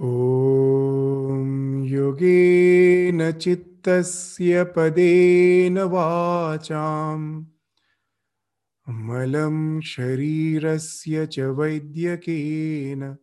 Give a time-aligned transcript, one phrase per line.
[0.00, 7.44] ॐ योगेन चित्तस्य पदेन वाचाम्।
[8.88, 13.16] मलं शरीरस्य च वैद्यकेन।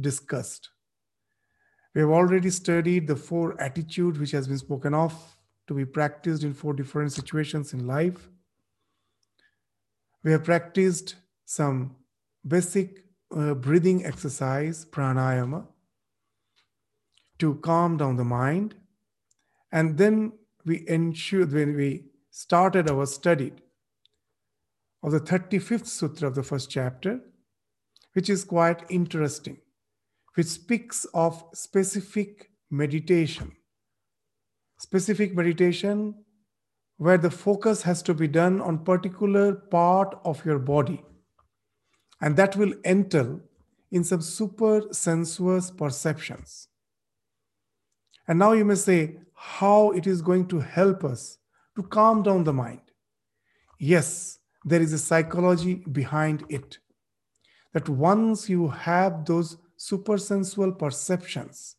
[0.00, 0.70] discussed.
[1.94, 5.14] We have already studied the four attitudes which has been spoken of
[5.66, 8.28] to be practiced in four different situations in life.
[10.24, 11.96] We have practiced some
[12.46, 13.04] basic
[13.36, 15.66] uh, breathing exercise, pranayama,
[17.38, 18.74] to calm down the mind.
[19.70, 20.32] And then
[20.64, 23.52] we ensured when we started our study
[25.02, 27.20] of the 35th sutra of the first chapter,
[28.12, 29.58] which is quite interesting
[30.34, 33.52] which speaks of specific meditation.
[34.78, 36.14] Specific meditation
[36.96, 41.02] where the focus has to be done on particular part of your body.
[42.20, 43.40] And that will enter
[43.90, 46.68] in some super sensuous perceptions.
[48.28, 51.38] And now you may say how it is going to help us
[51.76, 52.80] to calm down the mind.
[53.78, 56.78] Yes there is a psychology behind it.
[57.72, 59.56] That once you have those
[59.90, 61.76] supersensual perceptions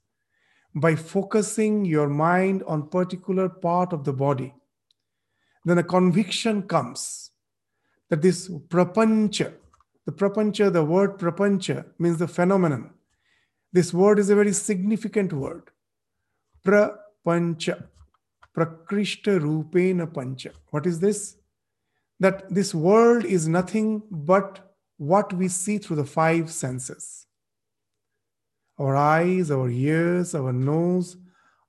[0.75, 4.53] by focusing your mind on particular part of the body.
[5.65, 7.31] Then a conviction comes
[8.09, 9.53] that this prapancha
[10.05, 12.89] the prapancha the word prapancha means the phenomenon.
[13.71, 15.69] This word is a very significant word.
[16.65, 17.85] Prapancha
[18.55, 20.51] prakrishta rupena pancha.
[20.71, 21.37] What is this?
[22.19, 27.27] That this world is nothing but what we see through the five senses
[28.83, 31.15] our eyes, our ears, our nose,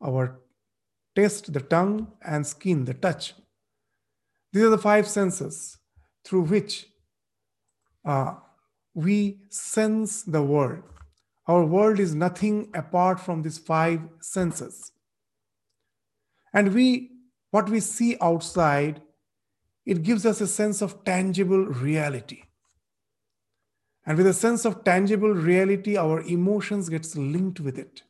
[0.05, 0.41] our
[1.15, 3.35] taste, the tongue, and skin, the touch.
[4.53, 5.79] These are the five senses
[6.25, 6.87] through which
[8.05, 8.35] uh,
[8.95, 10.83] we sense the world.
[11.47, 14.93] Our world is nothing apart from these five senses.
[16.53, 17.11] And we,
[17.51, 19.03] what we see outside,
[19.85, 22.43] it gives us a sense of tangible reality.
[24.07, 28.03] And with a sense of tangible reality, our emotions gets linked with it.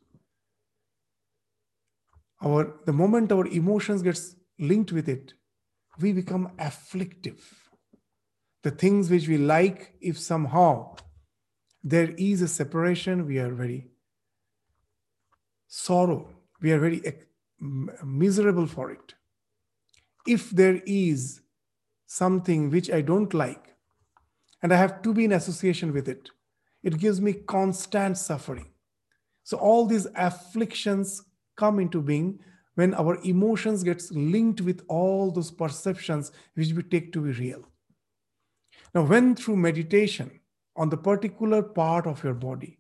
[2.43, 5.34] Our the moment our emotions gets linked with it,
[6.00, 7.71] we become afflictive.
[8.62, 10.97] The things which we like, if somehow
[11.83, 13.88] there is a separation, we are very
[15.69, 16.31] sorrow.
[16.60, 17.03] We are very
[17.60, 19.15] miserable for it.
[20.27, 21.43] If there is
[22.06, 23.73] something which I don't like,
[24.64, 26.30] and I have to be in association with it.
[26.82, 28.70] It gives me constant suffering.
[29.42, 31.22] So all these afflictions
[31.54, 32.41] come into being
[32.74, 37.69] when our emotions gets linked with all those perceptions which we take to be real.
[38.94, 40.41] Now, when through meditation
[40.76, 42.78] on the particular part of your body,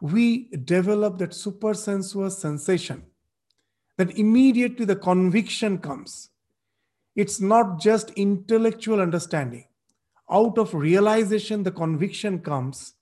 [0.00, 3.04] we develop that supersensuous sensation,
[3.96, 6.30] that immediately the conviction comes.
[7.14, 9.68] It's not just intellectual understanding
[10.30, 12.94] out of realization, the conviction comes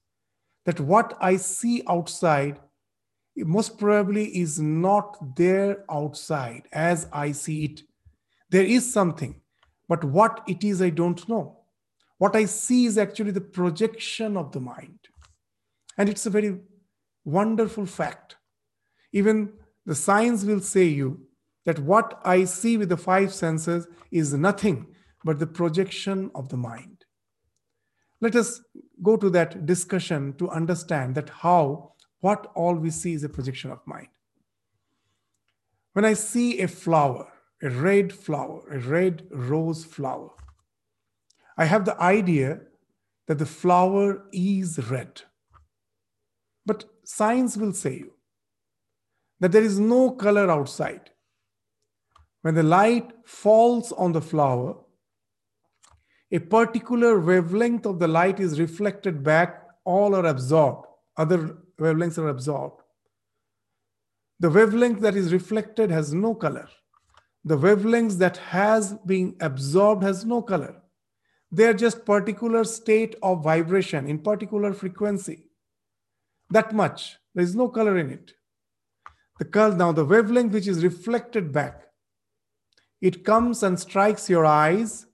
[0.65, 2.61] that what I see outside
[3.37, 7.83] most probably is not there outside as I see it.
[8.51, 9.41] There is something,
[9.89, 11.61] but what it is, I don't know.
[12.19, 14.99] What I see is actually the projection of the mind.
[15.99, 16.59] And it's a very
[17.25, 18.37] wonderful fact.
[19.13, 19.53] Even
[19.85, 21.21] the science will say you
[21.67, 24.87] that what I see with the five senses is nothing
[25.25, 26.96] but the projection of the mind.
[28.21, 28.61] Let us
[29.03, 33.71] go to that discussion to understand that how what all we see is a projection
[33.71, 34.09] of mind.
[35.93, 37.33] When I see a flower,
[37.63, 40.31] a red flower, a red rose flower,
[41.57, 42.61] I have the idea
[43.27, 45.23] that the flower is red.
[46.65, 48.13] But science will say you
[49.41, 51.11] that there is no color outside.
[52.43, 54.77] When the light falls on the flower,
[56.33, 60.87] a particular wavelength of the light is reflected back, all are absorbed,
[61.17, 62.83] other wavelengths are absorbed.
[64.41, 66.69] The wavelength that is reflected has no color.
[67.45, 70.83] The wavelengths that has been absorbed has no color.
[71.53, 75.49] They are just particular state of vibration in particular frequency.
[76.51, 77.17] That much.
[77.35, 78.33] There is no color in it.
[79.39, 81.83] The color now the wavelength which is reflected back,
[83.01, 85.06] it comes and strikes your eyes.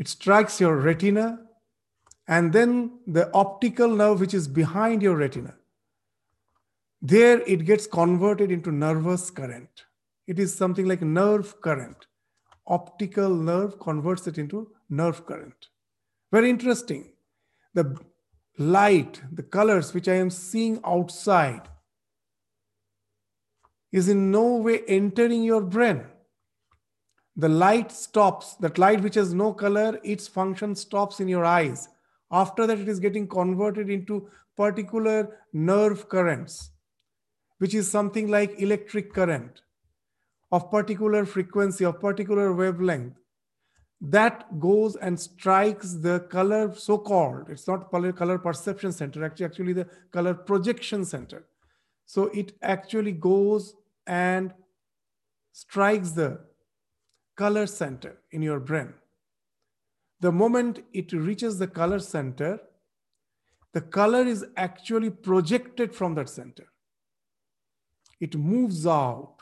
[0.00, 1.38] It strikes your retina,
[2.26, 5.54] and then the optical nerve which is behind your retina
[7.02, 9.84] there it gets converted into nervous current.
[10.26, 12.06] It is something like nerve current.
[12.66, 15.68] Optical nerve converts it into nerve current.
[16.30, 17.12] Very interesting.
[17.74, 17.98] The
[18.58, 21.62] light, the colors which I am seeing outside
[23.90, 26.04] is in no way entering your brain.
[27.36, 31.88] The light stops, that light which has no color, its function stops in your eyes.
[32.30, 36.70] After that, it is getting converted into particular nerve currents
[37.60, 39.60] which is something like electric current
[40.50, 43.14] of particular frequency, of particular wavelength,
[44.00, 49.86] that goes and strikes the color so-called, it's not color perception center, actually, actually the
[50.10, 51.44] color projection center.
[52.06, 53.74] So it actually goes
[54.06, 54.54] and
[55.52, 56.40] strikes the
[57.42, 58.90] color center in your brain.
[60.20, 62.58] The moment it reaches the color center,
[63.72, 66.66] the color is actually projected from that center
[68.20, 69.36] it moves out,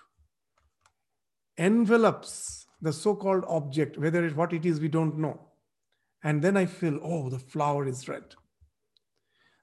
[1.56, 5.40] envelops the so-called object, whether it what it is, we don't know.
[6.22, 8.22] And then I feel, oh, the flower is red.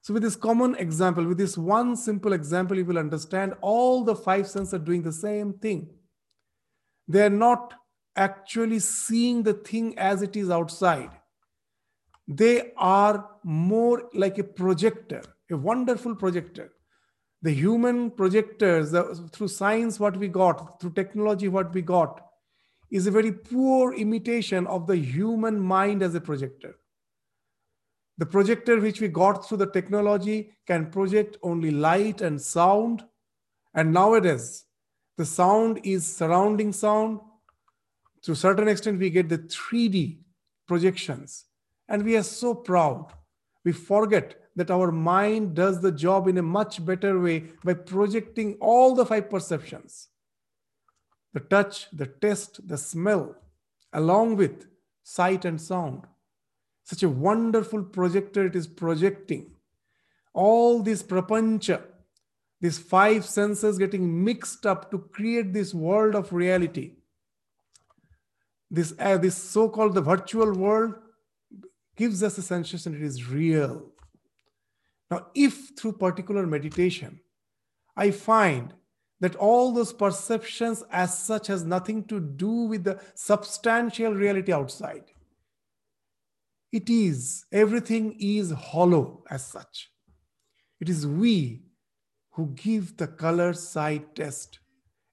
[0.02, 4.14] So with this common example, with this one simple example, you will understand all the
[4.14, 5.88] five senses are doing the same thing.
[7.08, 7.74] They're not
[8.16, 11.10] actually seeing the thing as it is outside.
[12.26, 16.72] They are more like a projector, a wonderful projector.
[17.42, 22.22] The human projectors the, through science what we got through technology what we got
[22.90, 26.76] is a very poor imitation of the human mind as a projector.
[28.18, 33.04] The projector which we got through the technology can project only light and sound.
[33.74, 34.64] And nowadays
[35.16, 37.20] the sound is surrounding sound
[38.26, 40.18] to a certain extent we get the 3d
[40.68, 41.46] projections
[41.88, 43.14] and we are so proud
[43.64, 48.56] we forget that our mind does the job in a much better way by projecting
[48.60, 50.08] all the five perceptions
[51.36, 53.36] the touch, the taste, the smell,
[53.92, 54.64] along with
[55.02, 56.06] sight and sound.
[56.82, 59.50] Such a wonderful projector it is projecting.
[60.32, 61.82] All this prapancha,
[62.62, 66.92] these five senses getting mixed up to create this world of reality.
[68.70, 70.94] This, uh, this so called the virtual world
[71.96, 73.92] gives us a sensation it is real
[75.10, 77.20] now, if through particular meditation,
[77.96, 78.74] I find
[79.20, 85.04] that all those perceptions as such has nothing to do with the substantial reality outside.
[86.72, 89.90] It is, everything is hollow as such.
[90.80, 91.62] It is we
[92.32, 94.58] who give the color sight test.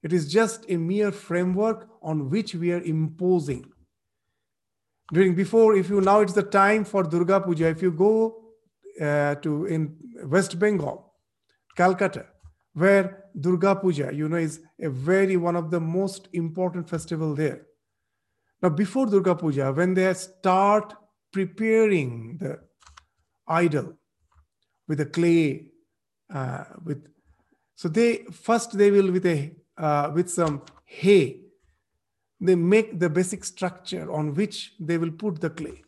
[0.04, 3.64] It is just a mere framework on which we are imposing.
[5.12, 8.36] During before, if you now it's the time for Durga Puja, if you go
[9.00, 11.14] uh, to in West Bengal,
[11.74, 12.26] Calcutta,
[12.74, 17.62] where Durga Puja, you know, is a very one of the most important festival there.
[18.62, 20.94] Now, before Durga Puja, when they start
[21.32, 22.60] preparing the
[23.48, 23.94] idol
[24.86, 25.70] with the clay,
[26.32, 27.06] uh, with
[27.74, 31.40] so they first they will with a uh, with some hay,
[32.40, 35.82] they make the basic structure on which they will put the clay.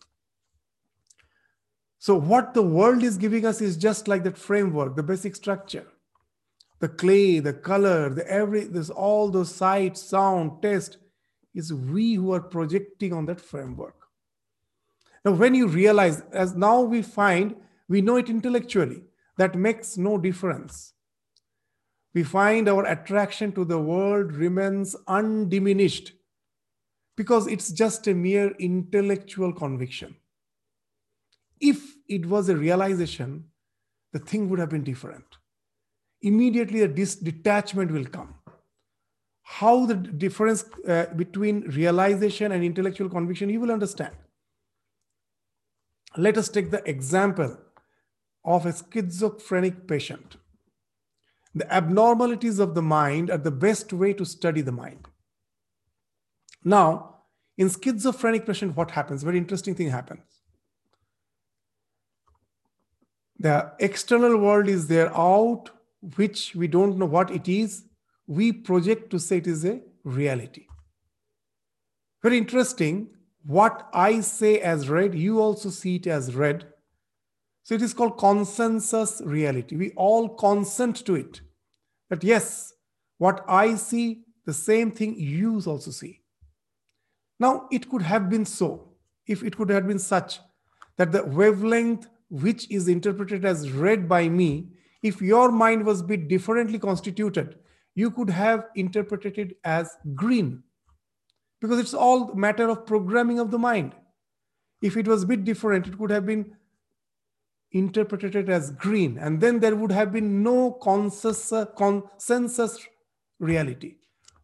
[1.99, 5.87] So, what the world is giving us is just like that framework, the basic structure.
[6.79, 10.99] The clay, the color, the every, this all those sight, sound, taste
[11.55, 13.97] is we who are projecting on that framework.
[15.25, 17.57] Now, when you realize, as now we find,
[17.89, 19.03] we know it intellectually,
[19.39, 20.93] that makes no difference.
[22.17, 26.13] We find our attraction to the world remains undiminished
[27.15, 30.17] because it's just a mere intellectual conviction.
[31.61, 33.45] If it was a realization,
[34.15, 35.27] the thing would have been different.
[36.23, 38.35] Immediately, a dis- detachment will come.
[39.43, 44.15] How the difference uh, between realization and intellectual conviction, you will understand.
[46.17, 47.59] Let us take the example
[48.43, 50.39] of a schizophrenic patient.
[51.57, 55.09] The abnormalities of the mind are the best way to study the mind.
[56.63, 57.17] Now,
[57.59, 59.25] in schizophrenic patient, what happens?
[59.25, 60.37] Very interesting thing happens
[63.39, 65.71] the external world is there out
[66.17, 67.85] which we don't know what it is,
[68.27, 70.67] we project to say it is a reality.
[72.23, 73.09] Very interesting.
[73.45, 76.67] What I say as red, you also see it as red.
[77.63, 79.77] So it is called consensus reality.
[79.77, 81.41] We all consent to it.
[82.11, 82.73] That yes,
[83.19, 86.23] what I see, the same thing you also see.
[87.39, 88.93] Now, it could have been so,
[89.27, 90.41] if it could have been such
[90.97, 94.69] that the wavelength which is interpreted as red by me,
[95.03, 97.57] if your mind was bit differently constituted,
[97.95, 100.63] you could have interpreted it as green
[101.61, 103.95] because it's all matter of programming of the mind.
[104.83, 106.55] If it was a bit different, it could have been
[107.73, 112.87] interpreted it as green, and then there would have been no consensus, consensus
[113.39, 113.97] reality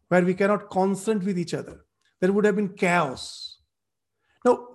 [0.09, 1.85] where we cannot consent with each other.
[2.19, 3.57] There would have been chaos.
[4.45, 4.67] Now,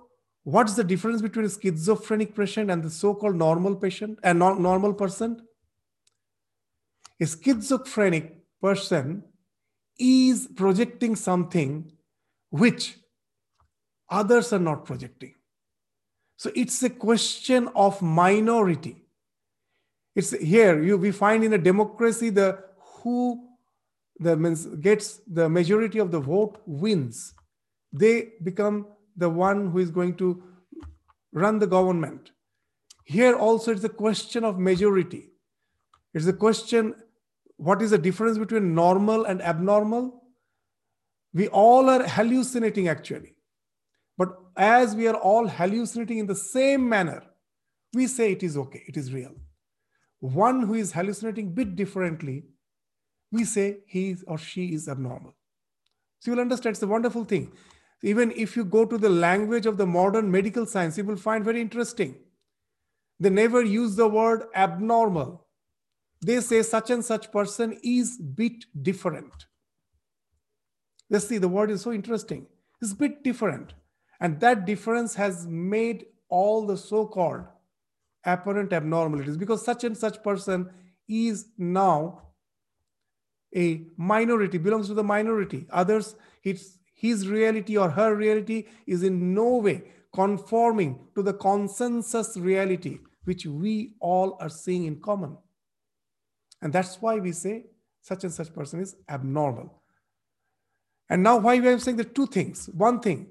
[0.43, 4.61] what's the difference between a schizophrenic patient and the so-called normal patient uh, and non
[4.61, 5.41] normal person?
[7.21, 9.23] A schizophrenic person
[9.97, 11.91] is projecting something
[12.49, 12.97] which
[14.09, 15.35] others are not projecting.
[16.39, 18.95] So it's a question of minority.
[20.15, 23.49] It's here you we find in a democracy the who
[24.19, 27.33] the means gets the majority of the vote wins.
[27.91, 30.41] They become the one who is going to
[31.33, 32.31] run the government.
[33.03, 35.31] Here also it's a question of majority.
[36.13, 36.95] It's a question
[37.57, 40.23] what is the difference between normal and abnormal?
[41.33, 43.35] We all are hallucinating actually.
[44.19, 47.23] But as we are all hallucinating in the same manner,
[47.93, 49.31] we say it is okay, it is real.
[50.19, 52.43] One who is hallucinating bit differently,
[53.31, 55.35] we say he or she is abnormal.
[56.19, 57.53] So you'll understand it's a wonderful thing.
[58.03, 61.45] Even if you go to the language of the modern medical science, you will find
[61.45, 62.15] very interesting.
[63.21, 65.47] They never use the word abnormal.
[66.21, 69.45] They say such and such person is bit different.
[71.09, 72.47] Let's see, the word is so interesting.
[72.81, 73.73] It's a bit different.
[74.19, 77.45] And that difference has made all the so-called
[78.25, 80.69] apparent abnormalities because such and such person
[81.07, 82.23] is now
[83.55, 85.65] a minority, belongs to the minority.
[85.71, 86.15] Others,
[86.93, 89.83] his reality or her reality is in no way
[90.13, 95.37] conforming to the consensus reality which we all are seeing in common.
[96.61, 97.65] And that's why we say
[98.01, 99.81] such and such person is abnormal.
[101.09, 102.69] And now why we are saying the two things.
[102.73, 103.27] One thing,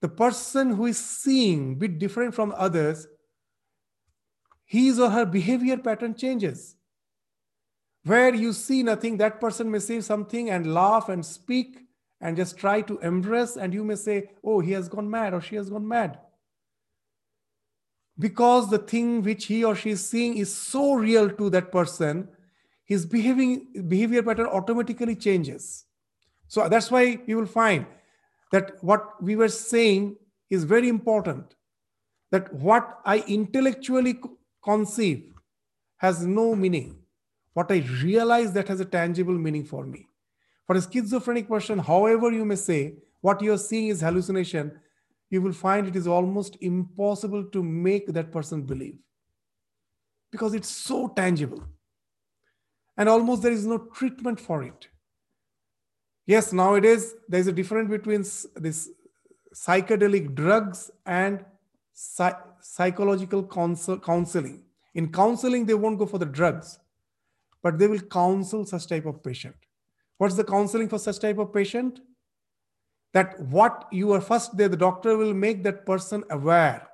[0.00, 3.06] the person who is seeing bit different from others,
[4.64, 6.76] his or her behavior pattern changes.
[8.04, 11.80] Where you see nothing, that person may say something and laugh and speak
[12.20, 15.40] and just try to embrace, and you may say, Oh, he has gone mad or
[15.40, 16.18] she has gone mad.
[18.18, 22.28] Because the thing which he or she is seeing is so real to that person,
[22.84, 25.84] his behaving, behavior pattern automatically changes.
[26.48, 27.86] So that's why you will find
[28.52, 30.16] that what we were saying
[30.50, 31.54] is very important.
[32.30, 34.20] That what I intellectually
[34.62, 35.32] conceive
[35.98, 36.98] has no meaning
[37.56, 40.06] what I realize that has a tangible meaning for me.
[40.66, 44.78] For a schizophrenic person, however you may say, what you're seeing is hallucination,
[45.30, 48.98] you will find it is almost impossible to make that person believe
[50.30, 51.64] because it's so tangible.
[52.98, 54.88] And almost there is no treatment for it.
[56.26, 58.22] Yes, nowadays there's a difference between
[58.62, 58.90] this
[59.54, 61.44] psychedelic drugs and
[61.92, 64.64] psychological counseling.
[64.94, 66.78] In counseling, they won't go for the drugs
[67.66, 69.56] but they will counsel such type of patient.
[70.18, 71.98] What's the counseling for such type of patient?
[73.12, 76.86] That what you are first there, the doctor will make that person aware.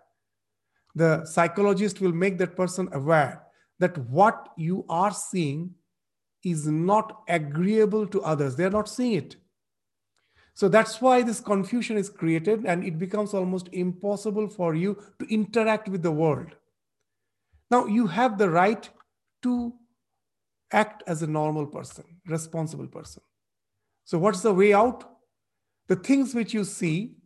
[0.94, 3.42] The psychologist will make that person aware
[3.80, 5.74] that what you are seeing
[6.44, 8.56] is not agreeable to others.
[8.56, 9.36] They're not seeing it.
[10.54, 15.32] So that's why this confusion is created and it becomes almost impossible for you to
[15.32, 16.54] interact with the world.
[17.70, 18.88] Now, you have the right
[19.42, 19.72] to
[20.72, 23.22] act as a normal person, responsible person.
[24.04, 25.08] So, what's the way out?
[25.88, 27.16] The things which you see,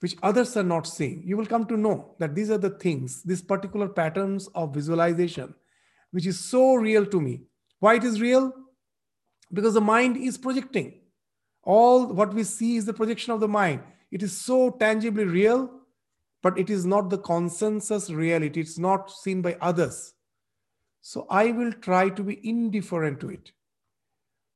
[0.00, 3.22] which others are not seeing, you will come to know that these are the things,
[3.22, 5.54] these particular patterns of visualization,
[6.10, 7.40] which is so real to me.
[7.80, 8.52] Why it is real?
[9.52, 11.00] Because the mind is projecting.
[11.62, 13.82] All what we see is the projection of the mind.
[14.10, 15.70] It is so tangibly real,
[16.42, 18.60] but it is not the consensus reality.
[18.60, 20.14] It's not seen by others.
[21.00, 23.52] So I will try to be indifferent to it.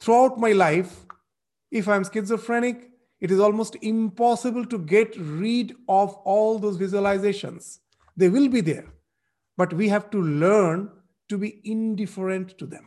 [0.00, 1.06] Throughout my life,
[1.70, 2.90] if I'm schizophrenic,
[3.20, 7.78] it is almost impossible to get rid of all those visualizations.
[8.16, 8.86] They will be there.
[9.56, 10.90] But we have to learn
[11.28, 12.84] to be indifferent to them.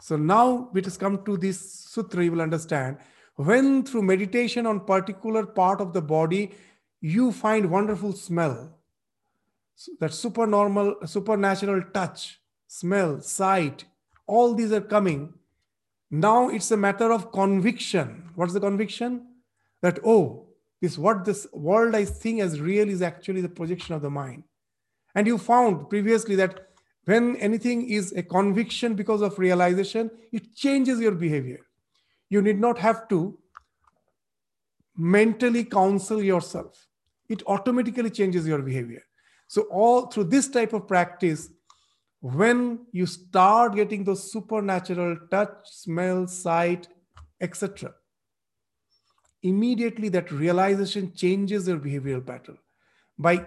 [0.00, 2.98] So now it has come to this sutra, you will understand.
[3.36, 6.52] When through meditation on particular part of the body,
[7.00, 8.78] you find wonderful smell,
[9.98, 13.84] that supernormal, supernatural touch, smell, sight,
[14.26, 15.34] all these are coming.
[16.10, 18.30] Now it's a matter of conviction.
[18.34, 19.26] What's the conviction?
[19.82, 20.48] That, oh,
[20.80, 24.44] this what this world I think as real is actually the projection of the mind.
[25.14, 26.69] And you found previously that
[27.04, 31.60] when anything is a conviction because of realization, it changes your behavior.
[32.28, 33.38] You need not have to
[34.96, 36.86] mentally counsel yourself.
[37.28, 39.02] It automatically changes your behavior.
[39.48, 41.48] So, all through this type of practice,
[42.20, 46.86] when you start getting those supernatural touch, smell, sight,
[47.40, 47.94] etc.,
[49.42, 52.58] immediately that realization changes your behavioral pattern
[53.18, 53.46] by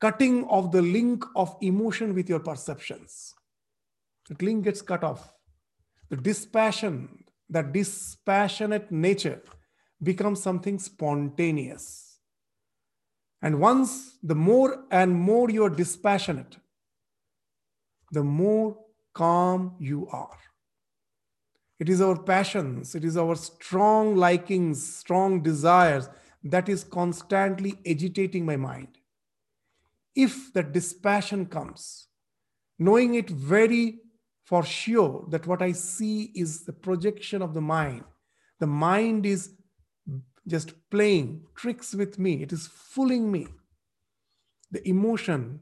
[0.00, 3.34] cutting of the link of emotion with your perceptions.
[4.28, 5.32] The link gets cut off.
[6.08, 9.42] The dispassion, that dispassionate nature
[10.02, 12.18] becomes something spontaneous.
[13.42, 16.56] And once the more and more you are dispassionate,
[18.12, 18.76] the more
[19.14, 20.38] calm you are.
[21.78, 26.08] It is our passions, it is our strong likings, strong desires
[26.42, 28.95] that is constantly agitating my mind.
[30.16, 32.08] If that dispassion comes,
[32.78, 33.98] knowing it very
[34.44, 38.04] for sure that what I see is the projection of the mind,
[38.58, 39.50] the mind is
[40.48, 43.48] just playing tricks with me, it is fooling me.
[44.70, 45.60] The emotion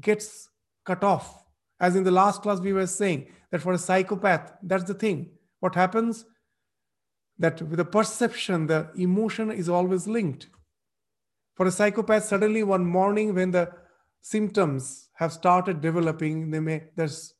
[0.00, 0.48] gets
[0.84, 1.44] cut off.
[1.80, 5.30] As in the last class, we were saying that for a psychopath, that's the thing.
[5.60, 6.24] What happens?
[7.38, 10.48] That with the perception, the emotion is always linked.
[11.58, 13.68] For a psychopath, suddenly one morning when the
[14.22, 17.34] symptoms have started developing, they may there's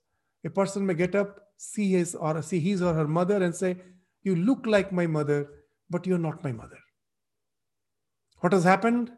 [0.44, 3.76] a person may get up, see his or see his or her mother and say,
[4.24, 5.48] You look like my mother,
[5.88, 6.78] but you're not my mother.
[8.40, 9.12] What has happened?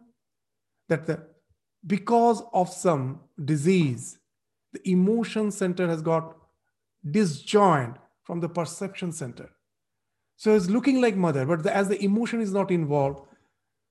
[0.88, 1.26] That the
[1.86, 4.18] because of some disease,
[4.74, 6.36] the emotion center has got
[7.10, 9.48] disjoined from the perception center.
[10.36, 13.28] So it's looking like mother, but the, as the emotion is not involved,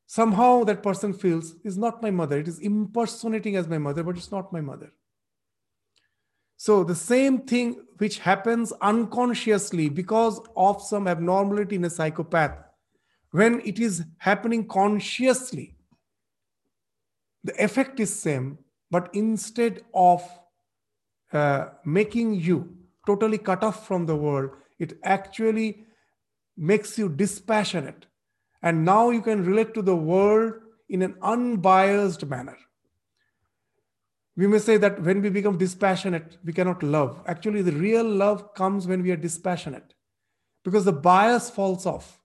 [0.10, 2.39] somehow that person feels is not my mother.
[2.39, 4.91] It is impersonating as my mother, but it's not my mother.
[6.58, 12.58] So the same thing which happens unconsciously because of some abnormality in a psychopath,
[13.30, 15.76] when it is happening consciously,
[17.43, 18.58] the effect is same,
[18.89, 20.28] but instead of
[21.32, 25.86] uh, making you totally cut off from the world, it actually
[26.58, 28.08] makes you dispassionate.
[28.62, 30.54] And now you can relate to the world
[30.89, 32.58] in an unbiased manner.
[34.36, 37.22] We may say that when we become dispassionate, we cannot love.
[37.28, 39.93] Actually, the real love comes when we are dispassionate
[40.63, 42.19] because the bias falls off.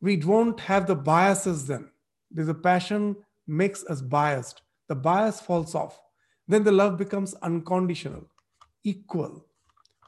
[0.00, 1.90] We don't have the biases then.
[2.30, 4.62] There's a passion makes us biased.
[4.88, 6.00] The bias falls off.
[6.48, 8.28] Then the love becomes unconditional,
[8.82, 9.46] equal,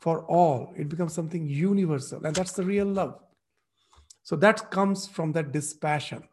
[0.01, 0.73] for all.
[0.77, 2.25] It becomes something universal.
[2.25, 3.21] And that's the real love.
[4.27, 6.25] So that comes from that dispassion.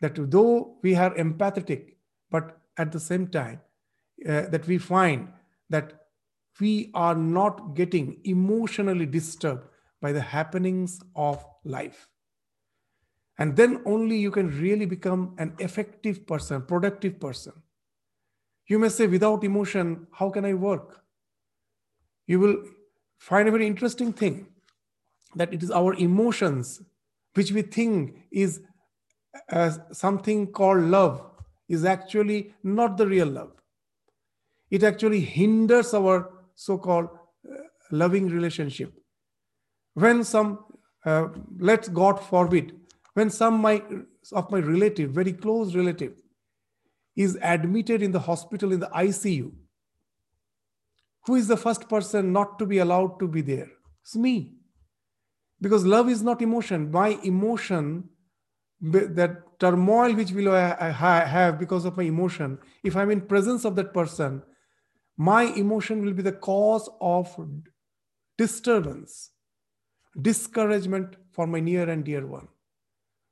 [0.00, 1.96] That though we are empathetic,
[2.30, 3.60] but at the same time,
[4.26, 5.28] uh, that we find
[5.68, 6.06] that
[6.58, 9.66] we are not getting emotionally disturbed
[10.00, 12.08] by the happenings of life.
[13.36, 17.52] And then only you can really become an effective person, productive person.
[18.68, 21.04] You may say, without emotion, how can I work?
[22.30, 22.58] you will
[23.18, 24.46] find a very interesting thing
[25.34, 26.82] that it is our emotions
[27.34, 28.60] which we think is
[29.52, 31.24] uh, something called love
[31.68, 33.52] is actually not the real love
[34.70, 37.08] it actually hinders our so-called
[37.50, 38.92] uh, loving relationship
[39.94, 40.58] when some
[41.04, 42.72] uh, let god forbid
[43.14, 43.82] when some my,
[44.32, 46.14] of my relative very close relative
[47.16, 49.50] is admitted in the hospital in the icu
[51.26, 53.68] who is the first person not to be allowed to be there?
[54.02, 54.54] It's me.
[55.60, 56.90] Because love is not emotion.
[56.90, 58.08] My emotion,
[58.80, 63.76] that turmoil which will I have because of my emotion, if I'm in presence of
[63.76, 64.42] that person,
[65.16, 67.38] my emotion will be the cause of
[68.38, 69.30] disturbance,
[70.20, 72.48] discouragement for my near and dear one.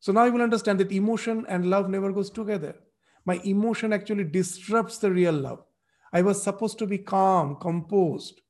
[0.01, 2.77] So now you will understand that emotion and love never goes together.
[3.25, 5.65] My emotion actually disrupts the real love.
[6.13, 8.43] I was supposed to be calm, composed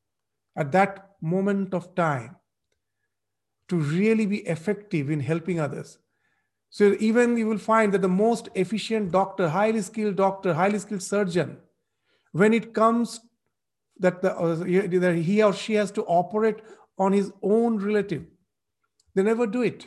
[0.56, 2.36] at that moment of time
[3.68, 5.98] to really be effective in helping others.
[6.70, 11.02] So even you will find that the most efficient doctor, highly skilled doctor, highly skilled
[11.02, 11.58] surgeon
[12.32, 13.20] when it comes
[13.98, 16.60] that, the, uh, that he or she has to operate
[16.98, 18.24] on his own relative.
[19.14, 19.86] They never do it.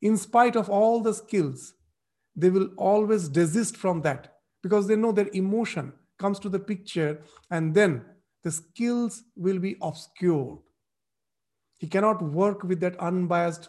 [0.00, 1.74] In spite of all the skills,
[2.34, 7.20] they will always desist from that because they know their emotion comes to the picture
[7.50, 8.04] and then
[8.42, 10.58] the skills will be obscured.
[11.82, 13.68] He cannot work with that unbiased,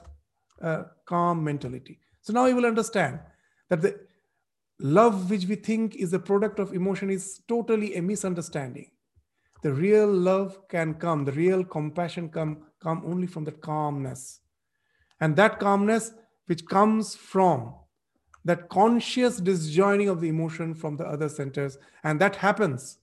[0.62, 1.99] uh, calm mentality.
[2.21, 3.19] So now you will understand
[3.71, 3.99] that the
[4.80, 8.91] love which we think is a product of emotion is totally a misunderstanding.
[9.63, 14.41] The real love can come the real compassion come come only from that calmness.
[15.19, 16.13] And that calmness
[16.45, 17.73] which comes from
[18.45, 21.80] that conscious disjoining of the emotion from the other centers.
[22.04, 22.99] And that happens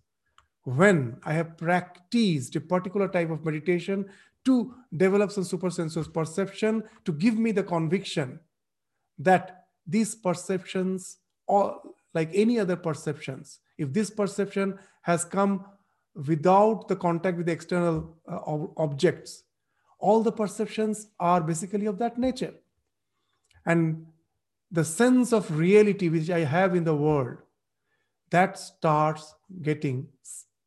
[0.65, 4.05] when i have practiced a particular type of meditation
[4.45, 8.41] to develop some supersensuous perception to give me the conviction
[9.19, 11.81] that these perceptions or
[12.15, 15.65] like any other perceptions if this perception has come
[16.27, 19.45] without the contact with the external uh, objects
[20.01, 22.55] all the perceptions are basically of that nature.
[23.67, 24.07] And
[24.71, 27.39] the sense of reality which i have in the world
[28.31, 30.07] that starts getting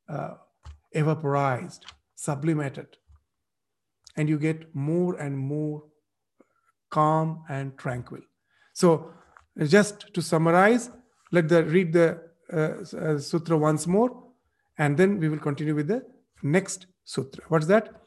[0.10, 0.34] uh,
[0.92, 2.98] evaporized sublimated
[4.16, 5.84] and you get more and more
[6.90, 8.22] calm and tranquil
[8.74, 9.14] so
[9.58, 10.90] just to summarize,
[11.32, 12.22] let the read the
[12.52, 14.24] uh, uh, sutra once more,
[14.78, 16.04] and then we will continue with the
[16.42, 17.44] next sutra.
[17.48, 18.02] What's that?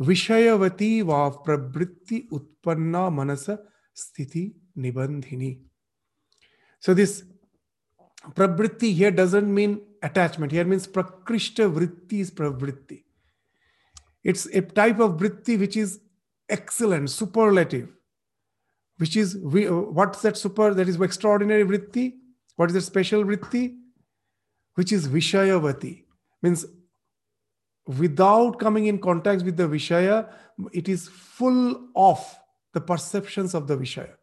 [0.00, 3.58] Vishayavati va prabritti utpanna manasa
[3.94, 5.60] sthiti nibandhini.
[6.78, 7.24] So this
[8.34, 10.52] prabritti here doesn't mean attachment.
[10.52, 13.04] Here means prakrishta vritti is pravritti.
[14.24, 16.00] It's a type of vritti which is
[16.48, 17.88] excellent, superlative
[19.02, 22.12] which is what's that super that is extraordinary vritti?
[22.56, 23.76] What is the special vritti?
[24.74, 26.04] Which is vishayavati.
[26.42, 26.64] Means
[27.86, 30.32] without coming in contact with the vishaya
[30.72, 32.24] it is full of
[32.74, 34.14] the perceptions of the vishaya.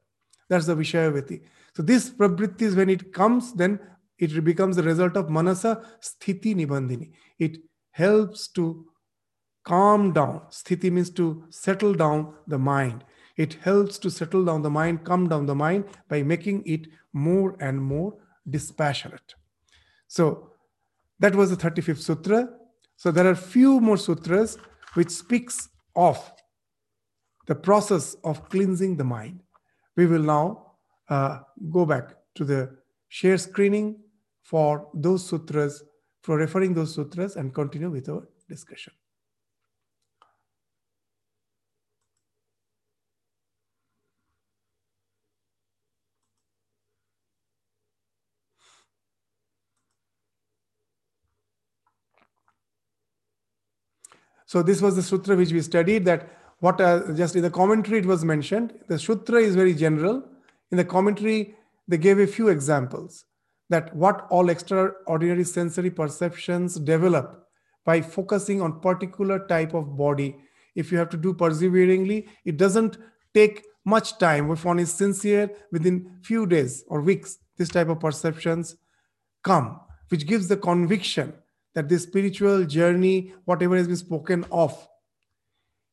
[0.47, 1.41] That's the vishayavati.
[1.75, 3.79] So this pravritti is when it comes then
[4.17, 7.11] it becomes the result of manasa sthiti nibandhini.
[7.37, 7.57] It
[7.91, 8.85] helps to
[9.63, 13.03] calm down sthiti means to settle down the mind
[13.39, 17.55] it helps to settle down the mind, calm down the mind by making it more
[17.61, 18.17] and more
[18.49, 19.33] dispassionate.
[20.09, 20.51] So
[21.19, 22.49] that was the 35th sutra.
[22.97, 24.57] So there are few more sutras
[24.93, 26.17] which speaks of
[27.47, 29.39] the process of cleansing the mind.
[29.95, 30.73] We will now
[31.07, 31.39] uh,
[31.71, 32.75] go back to the
[33.07, 34.01] share screening
[34.43, 35.81] for those sutras,
[36.23, 38.91] for referring those sutras and continue with our discussion.
[54.49, 57.99] So this was the sutra which we studied that what uh, just in the commentary
[57.99, 58.73] it was mentioned.
[58.87, 60.23] The sutra is very general.
[60.71, 61.53] In the commentary,
[61.87, 63.25] they gave a few examples
[63.69, 67.45] that what all extraordinary sensory perceptions develop
[67.85, 70.35] by focusing on particular type of body.
[70.73, 72.97] If you have to do perseveringly, it doesn't
[73.35, 74.49] take much time.
[74.49, 78.77] If one is sincere, within few days or weeks, this type of perceptions
[79.43, 81.33] come, which gives the conviction
[81.75, 84.87] that this spiritual journey, whatever has been spoken of,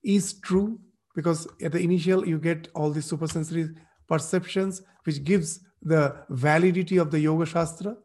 [0.03, 0.79] is true
[1.15, 3.71] because at the initial you get all these supersensory
[4.07, 7.97] perceptions, which gives the validity of the Yoga Shastra,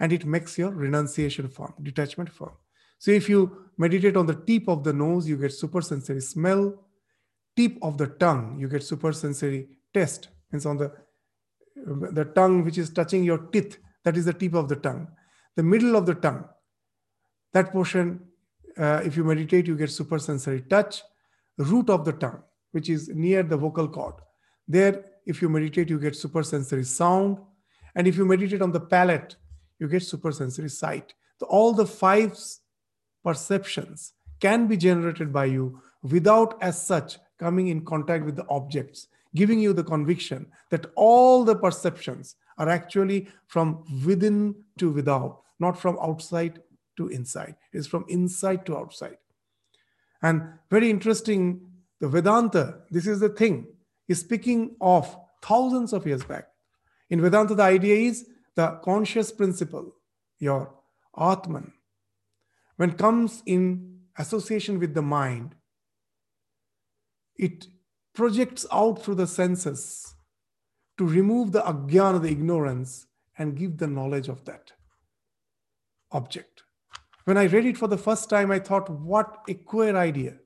[0.00, 2.52] and it makes your renunciation form, detachment form.
[2.98, 6.74] So if you meditate on the tip of the nose, you get supersensory smell.
[7.56, 10.28] Tip of the tongue, you get supersensory taste.
[10.52, 10.92] Means on the
[12.12, 15.08] the tongue which is touching your teeth, that is the tip of the tongue.
[15.56, 16.44] The middle of the tongue,
[17.52, 18.20] that portion,
[18.78, 21.02] uh, if you meditate, you get supersensory touch.
[21.58, 24.14] Root of the tongue, which is near the vocal cord.
[24.66, 27.38] There, if you meditate, you get supersensory sound.
[27.94, 29.36] And if you meditate on the palate,
[29.78, 31.12] you get supersensory sight.
[31.38, 32.38] So all the five
[33.24, 39.08] perceptions can be generated by you without, as such, coming in contact with the objects,
[39.34, 45.78] giving you the conviction that all the perceptions are actually from within to without, not
[45.78, 46.60] from outside
[47.00, 47.56] to inside.
[47.72, 49.16] It's from inside to outside.
[50.22, 51.62] And very interesting,
[51.98, 53.66] the Vedanta, this is the thing,
[54.06, 56.48] is speaking of thousands of years back.
[57.08, 59.94] In Vedanta, the idea is the conscious principle,
[60.38, 60.74] your
[61.18, 61.72] Atman,
[62.76, 65.54] when comes in association with the mind,
[67.36, 67.66] it
[68.14, 70.14] projects out through the senses
[70.98, 73.06] to remove the ajnana, the ignorance,
[73.38, 74.72] and give the knowledge of that
[76.12, 76.49] object
[77.24, 80.36] When I read it for the first time, I thought, what a queer idea.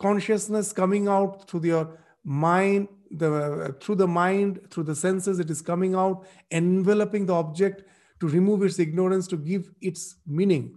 [0.00, 5.62] Consciousness coming out through your mind, the, through the mind, through the senses, it is
[5.62, 7.82] coming out, enveloping the object
[8.20, 10.76] to remove its ignorance, to give its meaning.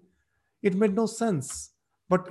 [0.62, 1.72] It made no sense.
[2.10, 2.30] But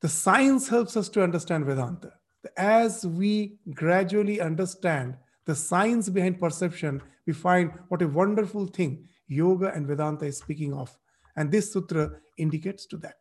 [0.00, 2.12] the science helps us to understand Vedanta.
[2.56, 9.72] As we gradually understand the science behind perception, we find what a wonderful thing yoga
[9.74, 10.96] and Vedanta is speaking of.
[11.36, 13.16] And this sutra indicates to that.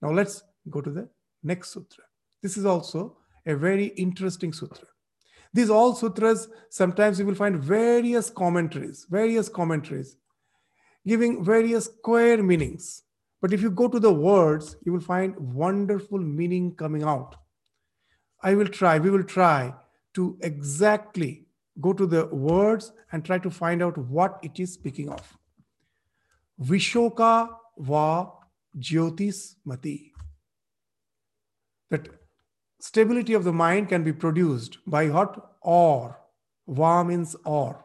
[0.00, 1.08] Now let's go to the
[1.42, 2.04] next sutra.
[2.42, 4.88] This is also a very interesting sutra.
[5.54, 10.16] These all sutras, sometimes you will find various commentaries, various commentaries
[11.06, 13.02] giving various square meanings.
[13.40, 17.34] But if you go to the words, you will find wonderful meaning coming out.
[18.42, 19.74] I will try, we will try
[20.14, 21.46] to exactly
[21.80, 25.36] go to the words and try to find out what it is speaking of.
[26.62, 27.48] Vishoka
[27.78, 28.30] va
[28.78, 30.12] jyotis mati.
[31.90, 32.08] That
[32.80, 35.36] stability of the mind can be produced by what?
[35.60, 36.18] Or.
[36.68, 37.84] Va means or.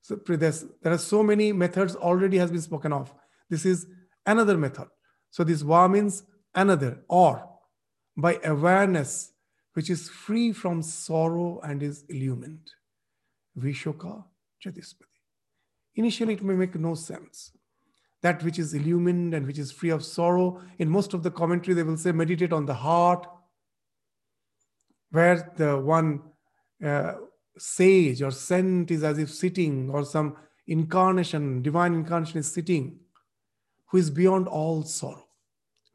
[0.00, 3.14] So there are so many methods already has been spoken of.
[3.48, 3.86] This is
[4.26, 4.88] another method.
[5.30, 6.24] So this va means
[6.54, 7.48] another or
[8.16, 9.32] by awareness
[9.74, 12.70] which is free from sorrow and is illumined.
[13.58, 14.24] Vishoka
[14.64, 15.06] Jyotishmati.
[15.94, 17.52] Initially, it may make no sense.
[18.22, 21.74] That which is illumined and which is free of sorrow, in most of the commentary,
[21.74, 23.26] they will say meditate on the heart,
[25.10, 26.22] where the one
[26.84, 27.14] uh,
[27.58, 32.98] sage or saint is as if sitting, or some incarnation, divine incarnation is sitting,
[33.86, 35.26] who is beyond all sorrow,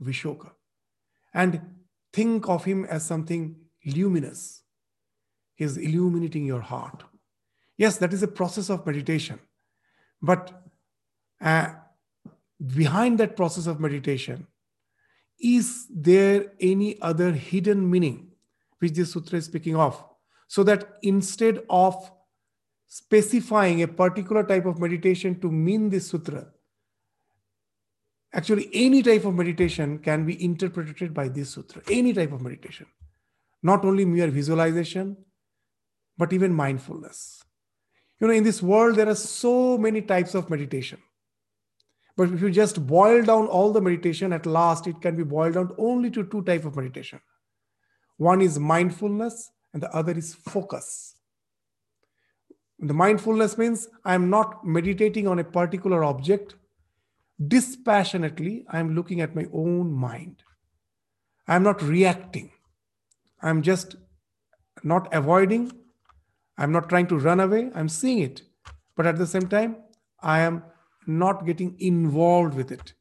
[0.04, 0.52] Vishoka.
[1.34, 1.62] And
[2.14, 4.64] think of him as something luminous.
[5.56, 7.04] He is illuminating your heart.
[7.78, 9.40] Yes, that is a process of meditation.
[10.22, 10.64] But
[11.42, 11.70] uh,
[12.66, 14.48] behind that process of meditation,
[15.40, 18.32] is there any other hidden meaning
[18.80, 20.04] which this sutra is speaking of?
[20.48, 22.12] So that instead of
[22.88, 26.48] specifying a particular type of meditation to mean this sutra,
[28.34, 32.88] actually any type of meditation can be interpreted by this sutra, any type of meditation,
[33.62, 35.18] not only mere visualization,
[36.18, 37.44] but even mindfulness.
[38.20, 41.00] You know, in this world, there are so many types of meditation.
[42.18, 45.54] But if you just boil down all the meditation, at last it can be boiled
[45.54, 47.22] down only to two type of meditation.
[48.18, 51.16] One is mindfulness, and the other is focus.
[52.80, 56.56] The mindfulness means I am not meditating on a particular object.
[57.48, 60.44] Dispassionately, I am looking at my own mind.
[61.48, 62.52] I am not reacting.
[63.42, 63.96] I am just
[64.84, 65.72] not avoiding,
[66.58, 68.42] I'm not trying to run away, I'm seeing it.
[68.96, 69.78] But at the same time,
[70.20, 70.64] I am
[71.08, 72.94] not getting involved with it.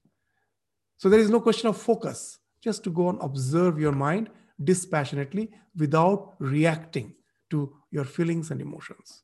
[0.96, 4.30] So there is no question of focus, just to go and observe your mind
[4.62, 7.14] dispassionately without reacting
[7.50, 9.22] to your feelings and emotions.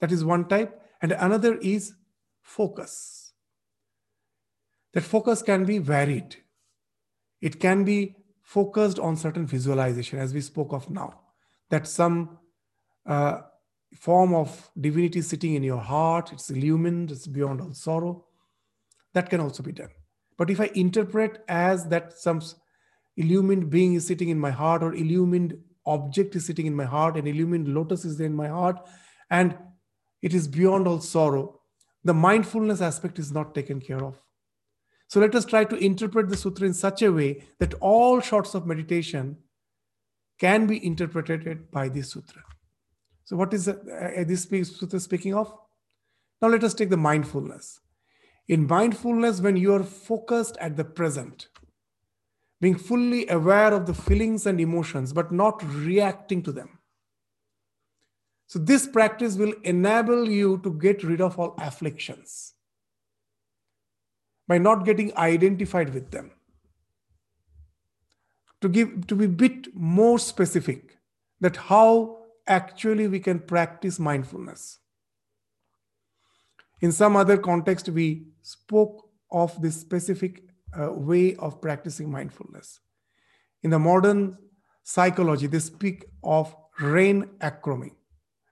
[0.00, 0.80] That is one type.
[1.02, 1.94] And another is
[2.42, 3.32] focus.
[4.92, 6.36] That focus can be varied.
[7.40, 11.20] It can be focused on certain visualization, as we spoke of now,
[11.70, 12.38] that some
[13.06, 13.42] uh,
[13.94, 18.24] form of divinity sitting in your heart, it's illumined, it's beyond all sorrow.
[19.14, 19.90] That can also be done.
[20.38, 22.40] But if I interpret as that some
[23.16, 27.16] illumined being is sitting in my heart, or illumined object is sitting in my heart,
[27.16, 28.76] and illumined lotus is there in my heart,
[29.30, 29.56] and
[30.22, 31.60] it is beyond all sorrow,
[32.04, 34.20] the mindfulness aspect is not taken care of.
[35.08, 38.54] So let us try to interpret the sutra in such a way that all sorts
[38.54, 39.38] of meditation
[40.38, 42.42] can be interpreted by this sutra.
[43.30, 43.76] So, what is uh,
[44.26, 45.54] this Sutra speaking of?
[46.42, 47.78] Now, let us take the mindfulness.
[48.48, 51.46] In mindfulness, when you are focused at the present,
[52.60, 56.80] being fully aware of the feelings and emotions, but not reacting to them.
[58.48, 62.54] So, this practice will enable you to get rid of all afflictions
[64.48, 66.32] by not getting identified with them.
[68.62, 70.98] To give to be a bit more specific,
[71.40, 74.78] that how actually we can practice mindfulness.
[76.80, 80.44] In some other context, we spoke of this specific
[80.78, 82.80] uh, way of practicing mindfulness.
[83.62, 84.38] In the modern
[84.82, 87.92] psychology, they speak of RAIN acronym,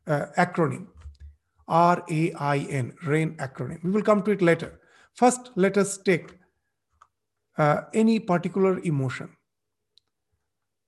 [0.07, 0.89] uh, acronym
[1.67, 3.83] R A I N, RAIN acronym.
[3.83, 4.81] We will come to it later.
[5.15, 6.39] First, let us take
[7.57, 9.31] uh, any particular emotion.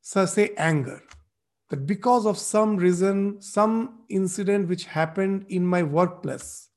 [0.02, 1.02] So, say anger
[1.70, 6.68] that because of some reason, some incident which happened in my workplace,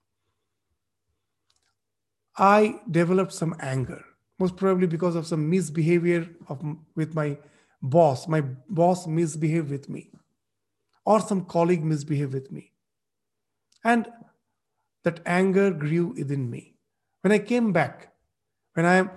[2.37, 4.03] I developed some anger.
[4.39, 6.61] most probably because of some misbehavior of,
[6.95, 7.37] with my
[7.81, 8.27] boss.
[8.27, 10.11] My boss misbehaved with me,
[11.05, 12.71] or some colleague misbehaved with me.
[13.83, 14.07] And
[15.03, 16.75] that anger grew within me.
[17.21, 18.13] When I came back,
[18.73, 19.11] when I am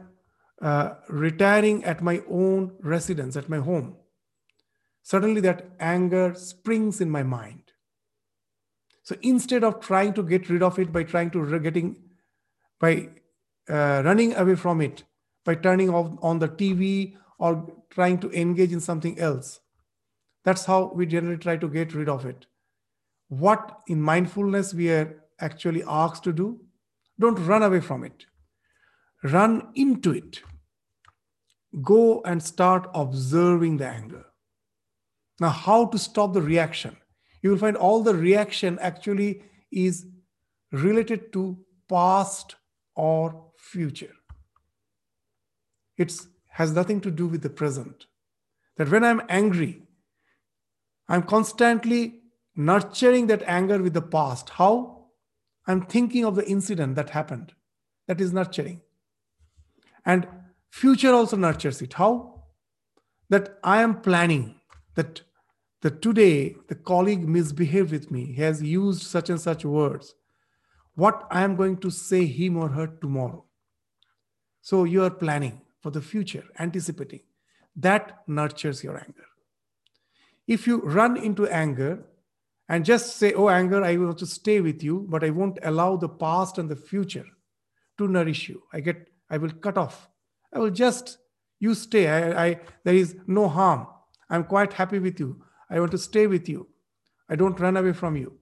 [0.61, 3.97] uh, retiring at my own residence, at my home,
[5.07, 7.63] suddenly that anger springs in my mind.
[9.05, 11.97] So instead of trying to get rid of it by trying to getting,
[12.81, 13.11] by
[13.69, 15.05] uh, running away from it,
[15.45, 19.61] by turning off on the TV or trying to engage in something else,
[20.45, 22.47] that's how we generally try to get rid of it.
[23.29, 26.59] What in mindfulness we are actually asked to do?
[27.21, 28.27] Don't run away from it.
[29.23, 30.41] Run into it.
[31.81, 34.25] Go and start observing the anger.
[35.39, 36.97] Now, how to stop the reaction?
[37.43, 40.07] You will find all the reaction actually is
[40.73, 42.57] related to past
[42.95, 44.15] or future.
[45.97, 46.13] It
[46.51, 48.07] has nothing to do with the present.
[48.77, 49.83] That when I'm angry,
[51.09, 52.21] I'm constantly
[52.57, 54.51] nurturing that anger with the past.
[54.51, 55.09] How?
[55.67, 57.53] I'm thinking of the incident that happened.
[58.09, 58.81] That is nurturing.
[60.05, 60.27] And
[60.71, 61.95] future also nurtures it.
[61.95, 62.45] How?
[63.29, 64.61] That I am planning
[64.95, 65.23] that,
[65.87, 70.17] that today the colleague misbehaved with me, he has used such and such words.
[70.97, 73.45] What I am going to say him or her tomorrow.
[74.63, 77.21] So you are planning for the future, anticipating.
[77.77, 79.27] That nurtures your anger.
[80.49, 82.03] If you run into anger,
[82.69, 85.95] and just say, Oh, anger, I want to stay with you, but I won't allow
[85.95, 87.27] the past and the future
[87.99, 88.65] to nourish you.
[88.73, 90.09] I get, I will cut off.
[90.53, 91.19] I will just,
[91.61, 92.09] you stay.
[92.09, 93.87] I, I there is no harm.
[94.29, 95.45] I'm quite happy with you.
[95.71, 96.69] I want to stay with you.
[97.29, 98.39] I don't run away from you.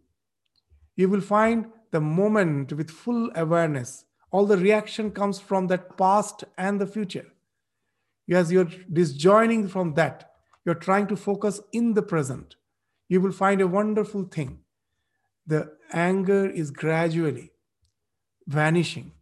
[0.96, 4.04] You will find the moment with full awareness.
[4.30, 7.26] All the reaction comes from that past and the future.
[8.30, 10.30] As you're disjoining from that,
[10.64, 12.56] you're trying to focus in the present
[13.08, 14.60] you will find a wonderful thing.
[15.46, 17.52] The anger is gradually
[18.46, 19.12] vanishing.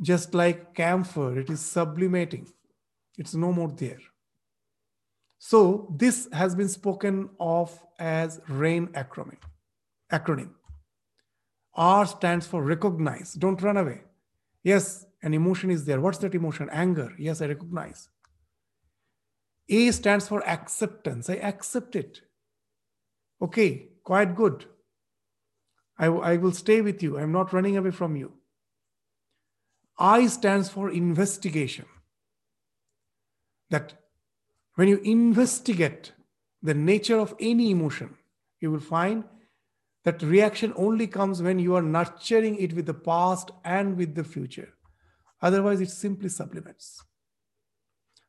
[0.00, 2.46] Just like camphor, it is sublimating.
[3.16, 4.00] It's no more there.
[5.38, 9.38] So this has been spoken of as RAIN acronym.
[10.12, 10.50] Acronym.
[11.74, 13.34] R stands for recognize.
[13.34, 14.02] Don't run away.
[14.64, 16.00] Yes, an emotion is there.
[16.00, 16.68] What's that emotion?
[16.72, 17.12] Anger.
[17.18, 18.08] Yes, I recognize.
[19.68, 21.30] A stands for acceptance.
[21.30, 22.20] I accept it.
[23.40, 24.64] Okay, quite good.
[25.98, 27.18] I, I will stay with you.
[27.18, 28.32] I'm not running away from you.
[29.98, 31.84] I stands for investigation.
[33.70, 33.94] That
[34.78, 36.12] when you investigate
[36.62, 38.14] the nature of any emotion,
[38.60, 39.24] you will find
[40.04, 44.22] that reaction only comes when you are nurturing it with the past and with the
[44.22, 44.68] future.
[45.42, 47.02] Otherwise, it simply supplements.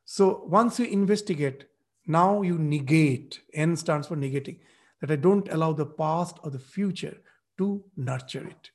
[0.04, 1.66] So once you investigate,
[2.08, 3.38] now you negate.
[3.54, 4.58] N stands for negating
[5.00, 7.16] that I don't allow the past or the future
[7.58, 8.70] to nurture it.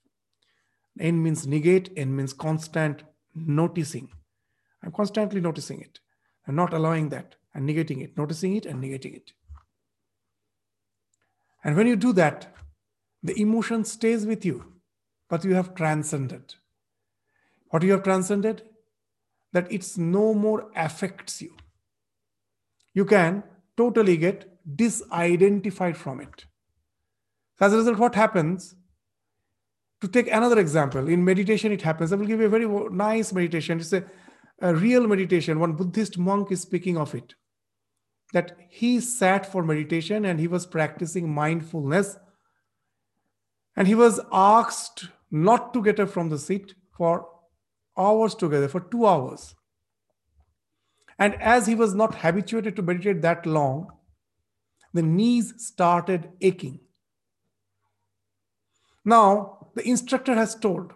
[0.97, 4.07] N means negate, N means constant noticing.
[4.81, 5.99] I'm constantly noticing it.
[6.47, 9.31] I'm not allowing that and negating it, noticing it and negating it.
[11.63, 12.53] And when you do that,
[13.23, 14.73] the emotion stays with you,
[15.29, 16.53] but you have transcended.
[17.69, 18.61] What you have transcended?
[19.53, 21.55] That it's no more affects you.
[22.93, 23.43] You can
[23.77, 26.45] totally get disidentified from it.
[27.59, 28.75] As a result, what happens?
[30.01, 32.11] To take another example, in meditation, it happens.
[32.11, 33.79] I will give you a very nice meditation.
[33.79, 34.03] It's a,
[34.61, 35.59] a real meditation.
[35.59, 37.33] One Buddhist monk is speaking of it.
[38.35, 42.17] That he sat for meditation and he was practicing mindfulness.
[43.77, 47.29] And he was asked not to get up from the seat for
[47.97, 49.55] hours together, for two hours.
[51.17, 53.87] And as he was not habituated to meditate that long,
[54.93, 56.81] the knees started aching.
[59.05, 60.91] Now, the instructor has told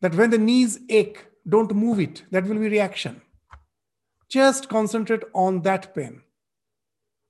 [0.00, 2.24] that when the knees ache, don't move it.
[2.32, 3.22] That will be reaction.
[4.30, 6.22] Just concentrate on that pain.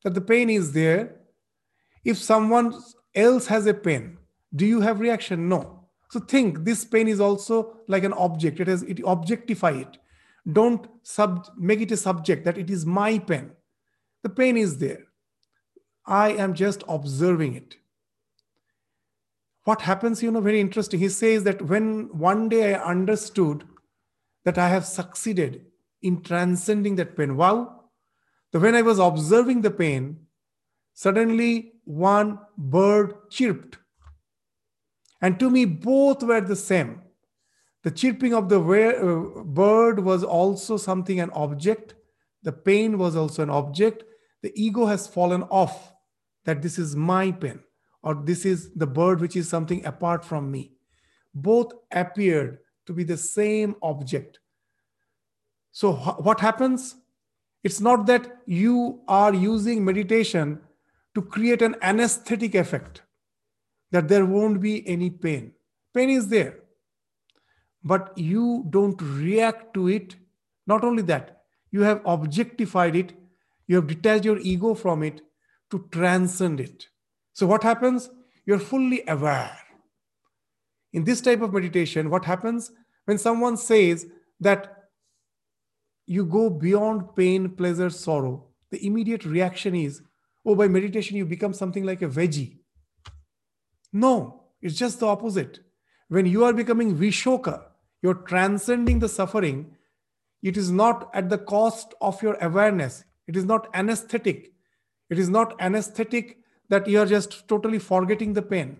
[0.05, 1.17] That the pain is there.
[2.05, 2.75] If someone
[3.15, 4.19] else has a pain,
[4.55, 5.49] do you have reaction?
[5.49, 5.89] No.
[6.11, 8.61] So think this pain is also like an object.
[8.61, 9.99] It has it objectify it.
[10.53, 13.53] Don't sub make it a subject that it is my pain.
[14.23, 15.07] The pain is there.
[16.07, 17.77] I am just observing it.
[19.65, 20.99] What happens, you know, very interesting.
[21.01, 23.65] He says that when one day I understood
[24.45, 25.67] that I have succeeded
[26.03, 27.37] in transcending that pain.
[27.37, 27.85] Wow.
[28.53, 30.27] So when I was observing the pain,
[30.95, 33.79] suddenly one bird chirped.
[35.21, 37.03] And to me, both were the same.
[37.83, 41.95] The chirping of the uh, bird was also something, an object.
[42.43, 44.05] The pain was also an object.
[44.43, 45.93] The ego has fallen off
[46.45, 47.61] that this is my pain
[48.03, 50.73] or this is the bird which is something apart from me.
[51.35, 54.40] Both appeared to be the same object.
[55.73, 56.97] So, what happens?
[57.63, 60.61] It's not that you are using meditation
[61.15, 63.03] to create an anesthetic effect,
[63.91, 65.53] that there won't be any pain.
[65.95, 66.61] Pain is there,
[67.85, 70.17] but you don't react to it.
[70.67, 73.13] Not only that, you have objectified it,
[73.67, 75.21] you have detached your ego from it
[75.71, 76.89] to transcend it.
[77.33, 78.11] So, what happens?
[78.47, 79.57] You're fully aware.
[80.93, 82.73] In this type of meditation, what happens
[83.05, 84.07] when someone says
[84.41, 84.80] that
[86.11, 88.49] you go beyond pain, pleasure, sorrow?
[88.73, 90.03] The immediate reaction is,
[90.45, 92.59] oh, by meditation, you become something like a veggie.
[93.93, 95.61] No, it's just the opposite.
[96.09, 97.63] When you are becoming Vishoka,
[98.03, 99.77] you're transcending the suffering.
[100.43, 103.05] It is not at the cost of your awareness.
[103.29, 104.53] It is not anesthetic.
[105.11, 106.39] It is not anesthetic
[106.71, 108.79] that you are just totally forgetting the pain.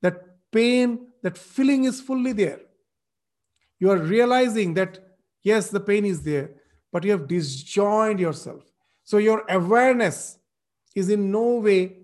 [0.00, 2.60] That pain, that feeling is fully there.
[3.78, 5.00] You are realizing that,
[5.42, 6.52] yes, the pain is there,
[6.92, 8.62] but you have disjoined yourself.
[9.04, 10.38] So your awareness
[10.94, 11.96] is in no way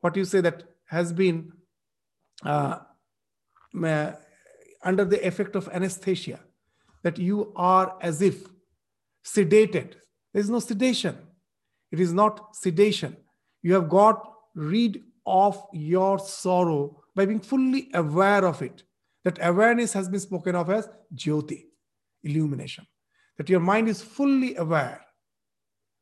[0.00, 1.52] what you say that has been
[2.44, 2.78] uh,
[4.82, 6.40] under the effect of anesthesia,
[7.02, 8.46] that you are as if
[9.24, 9.94] sedated.
[10.32, 11.16] There is no sedation.
[11.92, 13.16] It is not sedation.
[13.62, 18.82] You have got rid of your sorrow by being fully aware of it.
[19.24, 21.66] That awareness has been spoken of as jyoti,
[22.24, 22.86] illumination.
[23.40, 25.00] That your mind is fully aware,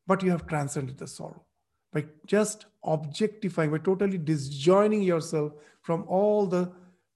[0.09, 1.45] but you have transcended the sorrow
[1.93, 6.73] by just objectifying, by totally disjoining yourself from all the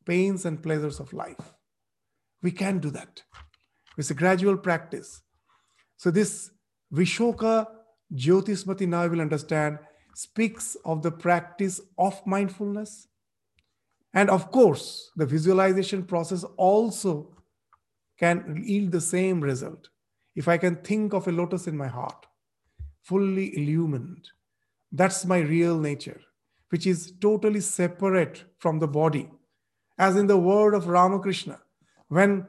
[0.07, 1.55] pains and pleasures of life.
[2.41, 3.21] We can do that.
[3.99, 5.23] It's a gradual practice.
[5.97, 6.53] So, this
[6.95, 7.67] Vishoka
[8.15, 9.81] Jyotishmati now you will understand
[10.15, 13.09] speaks of the practice of mindfulness.
[14.15, 17.37] And of course, the visualization process also
[18.21, 19.89] can yield the same result.
[20.35, 22.27] If I can think of a lotus in my heart,
[23.03, 24.29] fully illumined,
[24.91, 26.21] that's my real nature,
[26.71, 29.31] which is totally separate from the body.
[29.99, 31.61] As in the word of Ramakrishna,
[32.09, 32.47] when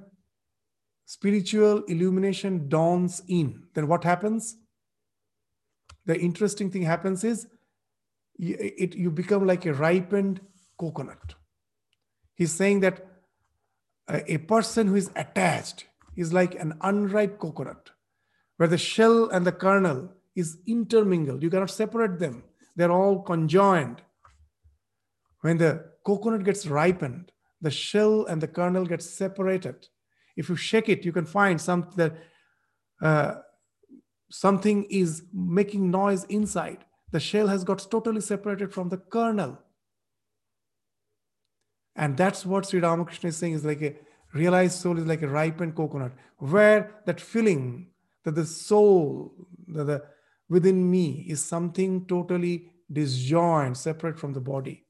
[1.06, 4.58] spiritual illumination dawns in, then what happens?
[6.06, 7.48] The interesting thing happens is
[8.40, 10.42] it, you become like a ripened
[10.78, 11.36] coconut.
[12.36, 13.06] He's saying that
[14.08, 15.86] a, a person who is attached
[16.16, 17.92] is like an unripe coconut,
[18.58, 21.44] where the shell and the kernel is intermingled.
[21.44, 22.44] You cannot separate them,
[22.76, 24.02] they're all conjoined.
[25.42, 29.88] When the coconut gets ripened, the shell and the kernel get separated.
[30.38, 32.16] If you shake it, you can find some that
[33.02, 33.36] uh,
[34.32, 39.60] something is making noise inside the shell has got totally separated from the kernel.
[41.96, 43.94] And that's what Sri Ramakrishna is saying is like a
[44.34, 47.88] realized soul is like a ripened coconut, where that feeling
[48.24, 49.34] that the soul
[49.68, 50.04] the
[50.50, 54.86] within me is something totally disjoined, separate from the body.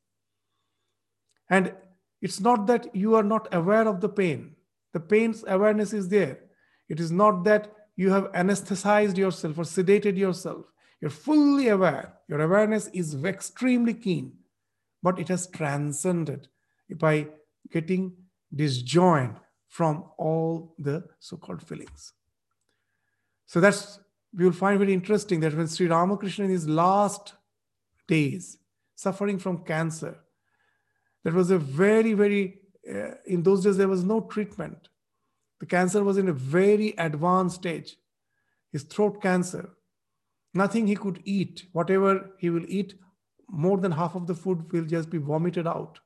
[1.50, 1.74] And
[2.22, 4.56] it's not that you are not aware of the pain.
[4.94, 6.40] The pain's awareness is there.
[6.90, 10.66] It is not that you have anesthetized yourself or sedated yourself.
[11.00, 12.14] You're fully aware.
[12.28, 14.34] Your awareness is extremely keen,
[15.02, 16.48] but it has transcended
[16.96, 17.28] by
[17.72, 18.14] getting
[18.54, 19.38] disjoined
[19.68, 22.14] from all the so called feelings.
[23.46, 24.00] So that's,
[24.36, 27.34] we will find very interesting that when Sri Ramakrishna in his last
[28.08, 28.58] days,
[28.96, 30.18] suffering from cancer,
[31.24, 34.90] that was a very, very, uh, in those days, there was no treatment.
[35.60, 37.96] The cancer was in a very advanced stage.
[38.72, 39.70] His throat cancer,
[40.54, 41.64] nothing he could eat.
[41.72, 42.96] Whatever he will eat,
[43.50, 46.00] more than half of the food will just be vomited out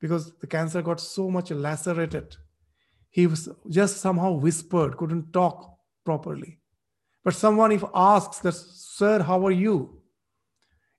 [0.00, 2.36] because the cancer got so much lacerated.
[3.10, 6.60] He was just somehow whispered, couldn't talk properly.
[7.24, 10.02] But someone, if asks that, Sir, how are you?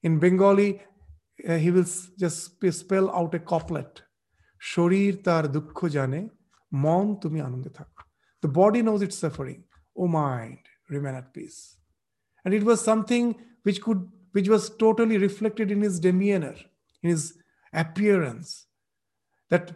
[0.04, 0.82] In Bengali,
[1.48, 1.86] uh, he will
[2.18, 4.02] just spell out a couplet.
[4.62, 6.30] Shorir tar dukkho jane,
[6.72, 7.88] mon tumi anande thak.
[8.42, 9.64] The body knows its suffering.
[9.98, 11.80] O mind, remain at peace
[12.44, 16.56] and it was something which could which was totally reflected in his demeanor
[17.04, 17.38] in his
[17.74, 18.68] appearance
[19.50, 19.72] that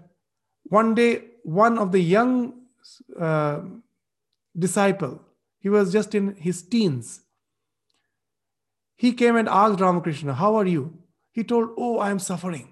[0.63, 2.53] one day one of the young
[3.19, 3.59] uh,
[4.57, 5.21] disciple
[5.59, 7.21] he was just in his teens
[8.95, 10.83] he came and asked ramakrishna how are you
[11.31, 12.67] he told oh i am suffering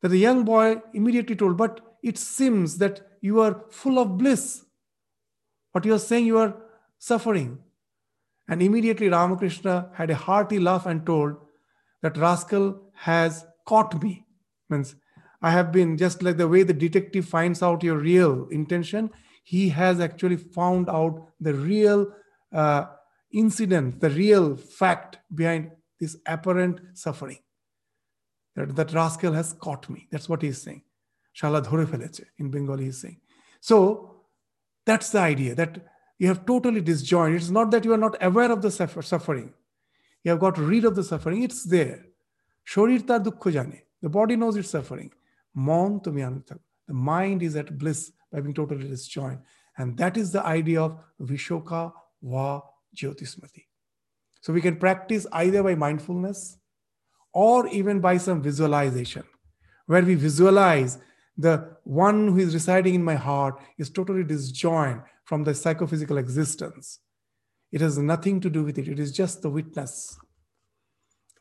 [0.00, 4.64] that the young boy immediately told but it seems that you are full of bliss.
[5.72, 6.56] But you are saying you are
[6.98, 7.58] suffering.
[8.48, 11.36] And immediately Ramakrishna had a hearty laugh and told
[12.02, 14.24] that rascal has caught me.
[14.68, 14.96] Means
[15.42, 19.10] I have been just like the way the detective finds out your real intention,
[19.42, 22.12] he has actually found out the real
[22.52, 22.84] uh,
[23.32, 27.38] incident, the real fact behind this apparent suffering.
[28.56, 30.08] That, that rascal has caught me.
[30.10, 30.82] That's what he's saying.
[31.34, 32.24] Shala.
[32.38, 33.20] In Bengali, he's saying.
[33.60, 34.22] So
[34.84, 35.78] that's the idea that
[36.18, 37.36] you have totally disjoined.
[37.36, 39.54] It's not that you are not aware of the suffering.
[40.22, 41.42] You have got rid of the suffering.
[41.42, 42.04] It's there.
[42.66, 43.80] Shorir tar dukkho jane.
[44.02, 45.12] The body knows it's suffering.
[45.54, 46.46] Mon tumi
[46.86, 49.40] The mind is at bliss by being totally disjoined.
[49.76, 51.92] And that is the idea of Vishoka
[52.22, 52.60] Va
[52.96, 53.64] Jyotishmati.
[54.40, 56.58] So we can practice either by mindfulness
[57.32, 59.22] or even by some visualization,
[59.86, 60.98] where we visualize
[61.36, 67.00] the one who is residing in my heart is totally disjoined from the psychophysical existence.
[67.70, 70.18] It has nothing to do with it, it is just the witness.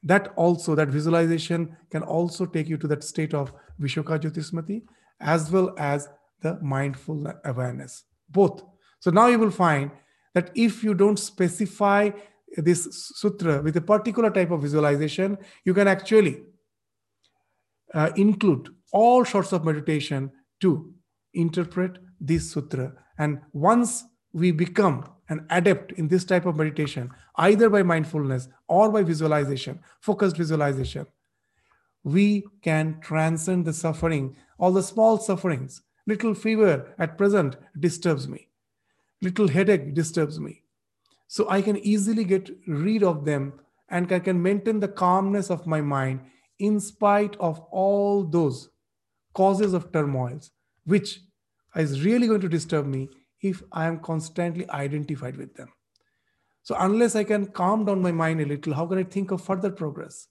[0.04, 4.84] That also, that visualization can also take you to that state of Vishoka Jyotishmati
[5.20, 6.08] as well as
[6.41, 8.06] the mindful awareness.
[8.30, 8.64] Both.
[9.00, 9.91] So now you will find
[10.34, 12.12] that if you don't specify
[12.58, 16.43] this sutra with a particular type of visualization, you can actually
[17.93, 20.32] uh, include all sorts of meditation
[20.62, 20.93] to
[21.34, 22.93] interpret this sutra.
[23.18, 28.91] And once we become an adept in this type of meditation, either by mindfulness or
[28.91, 31.05] by visualization, focused visualization,
[32.03, 35.82] we can transcend the suffering, all the small sufferings.
[36.07, 38.47] Little fever at present disturbs me,
[39.21, 40.63] little headache disturbs me.
[41.27, 43.53] So I can easily get rid of them
[43.89, 46.21] and I can maintain the calmness of my mind
[46.57, 48.69] in spite of all those
[49.34, 50.51] causes of turmoils,
[50.86, 51.19] which
[51.75, 53.09] is really going to disturb me
[53.42, 55.70] if I am constantly identified with them.
[56.64, 59.42] So, unless I can calm down my mind a little, how can I think of
[59.42, 60.28] further progress?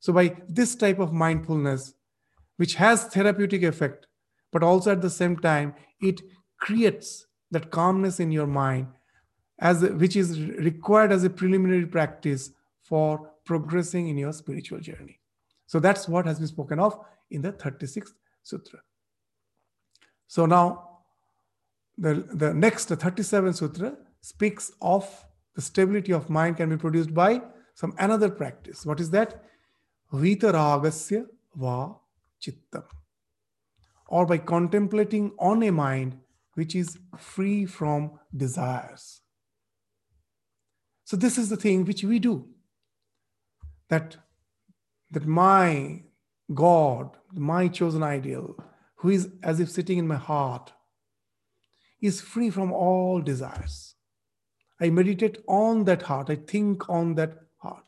[0.00, 1.94] So, by this type of mindfulness,
[2.56, 4.06] which has therapeutic effect,
[4.52, 6.20] but also at the same time, it
[6.58, 8.86] creates that calmness in your mind
[9.58, 12.50] as which is required as a preliminary practice
[12.82, 15.20] for progressing in your spiritual journey.
[15.66, 16.98] So that's what has been spoken of
[17.30, 18.80] in the 36th sutra.
[20.26, 20.91] So now
[22.02, 25.24] the, the next the 37th sutra speaks of
[25.54, 27.40] the stability of mind can be produced by
[27.74, 28.84] some another practice.
[28.84, 29.44] What is that?
[30.12, 31.94] Vitaragasya va
[32.42, 32.84] chittam.
[34.08, 36.18] Or by contemplating on a mind
[36.54, 39.20] which is free from desires.
[41.04, 42.48] So this is the thing which we do.
[43.90, 44.16] That,
[45.12, 46.02] that my
[46.52, 48.56] God, my chosen ideal,
[48.96, 50.72] who is as if sitting in my heart,
[52.02, 53.94] is free from all desires.
[54.80, 57.84] I meditate on that heart, I think on that heart.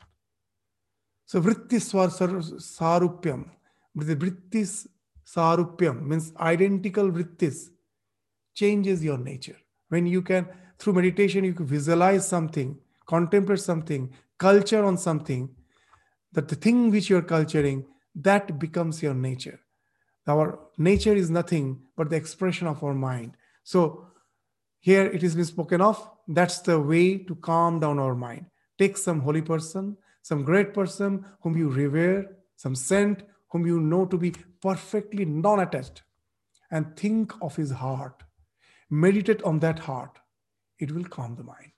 [1.25, 3.49] So vritti sarupyam,
[3.95, 4.87] vrittis
[5.27, 7.69] sarupyam means identical vrittis
[8.53, 9.57] changes your nature.
[9.89, 10.47] When you can,
[10.79, 15.49] through meditation, you can visualize something contemplate something, culture on something,
[16.33, 17.85] that the thing which you're culturing,
[18.15, 19.59] that becomes your nature.
[20.27, 23.37] Our nature is nothing but the expression of our mind.
[23.65, 24.07] So
[24.79, 25.97] here it is been spoken of.
[26.27, 28.45] That's the way to calm down our mind.
[28.77, 34.05] Take some holy person, some great person whom you revere, some saint whom you know
[34.05, 36.03] to be perfectly non attached,
[36.71, 38.23] and think of his heart.
[38.91, 40.19] Meditate on that heart.
[40.77, 41.71] It will calm the mind.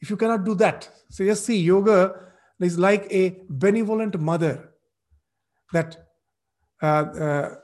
[0.00, 2.14] If you cannot do that, so just see, yoga
[2.60, 4.74] is like a benevolent mother
[5.72, 5.96] that
[6.82, 7.54] uh, uh,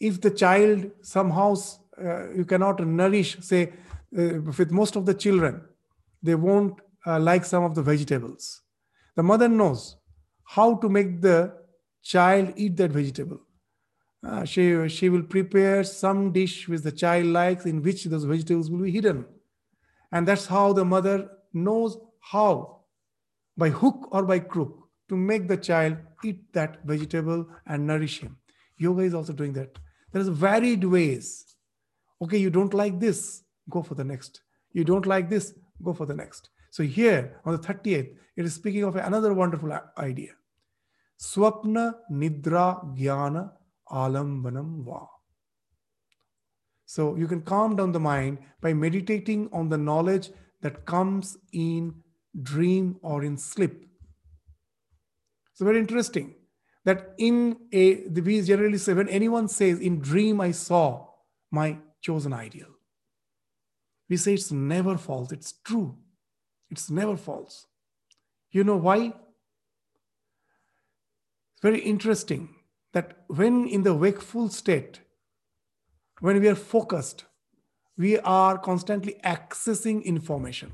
[0.00, 1.54] if the child somehow
[1.98, 3.72] uh, you cannot nourish, say,
[4.16, 5.62] uh, with most of the children,
[6.22, 8.62] they won't uh, like some of the vegetables.
[9.16, 9.96] The mother knows
[10.44, 11.52] how to make the
[12.02, 13.40] child eat that vegetable.
[14.24, 18.70] Uh, she, she will prepare some dish which the child likes in which those vegetables
[18.70, 19.24] will be hidden
[20.12, 22.82] and that's how the mother knows how,
[23.56, 28.36] by hook or by crook, to make the child eat that vegetable and nourish him.
[28.76, 29.78] Yoga is also doing that.
[30.12, 31.51] There's varied ways.
[32.22, 34.42] Okay, you don't like this, go for the next.
[34.72, 36.50] You don't like this, go for the next.
[36.70, 40.30] So here on the 38th, it is speaking of another wonderful idea.
[41.20, 43.50] Swapna Nidra Jnana
[43.90, 45.06] Alambanam Va.
[46.86, 50.30] So you can calm down the mind by meditating on the knowledge
[50.62, 51.94] that comes in
[52.42, 53.86] dream or in sleep.
[55.54, 56.34] So very interesting
[56.84, 61.08] that in a the we generally say when anyone says in dream I saw
[61.50, 62.68] my chosen ideal.
[64.08, 65.96] We say it's never false, it's true.
[66.70, 67.66] It's never false.
[68.50, 69.06] You know why?
[71.54, 72.48] It's very interesting
[72.92, 75.00] that when in the wakeful state,
[76.20, 77.24] when we are focused,
[77.96, 80.72] we are constantly accessing information.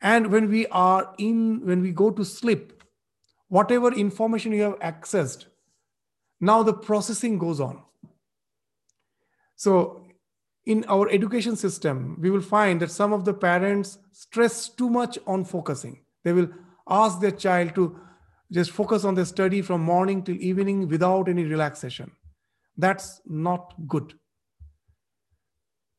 [0.00, 2.82] And when we are in, when we go to sleep,
[3.48, 5.46] whatever information you have accessed,
[6.40, 7.82] now the processing goes on.
[9.60, 10.06] So
[10.64, 15.18] in our education system, we will find that some of the parents stress too much
[15.26, 16.00] on focusing.
[16.24, 16.48] They will
[16.88, 18.00] ask their child to
[18.50, 22.10] just focus on their study from morning till evening without any relaxation.
[22.78, 24.14] That's not good.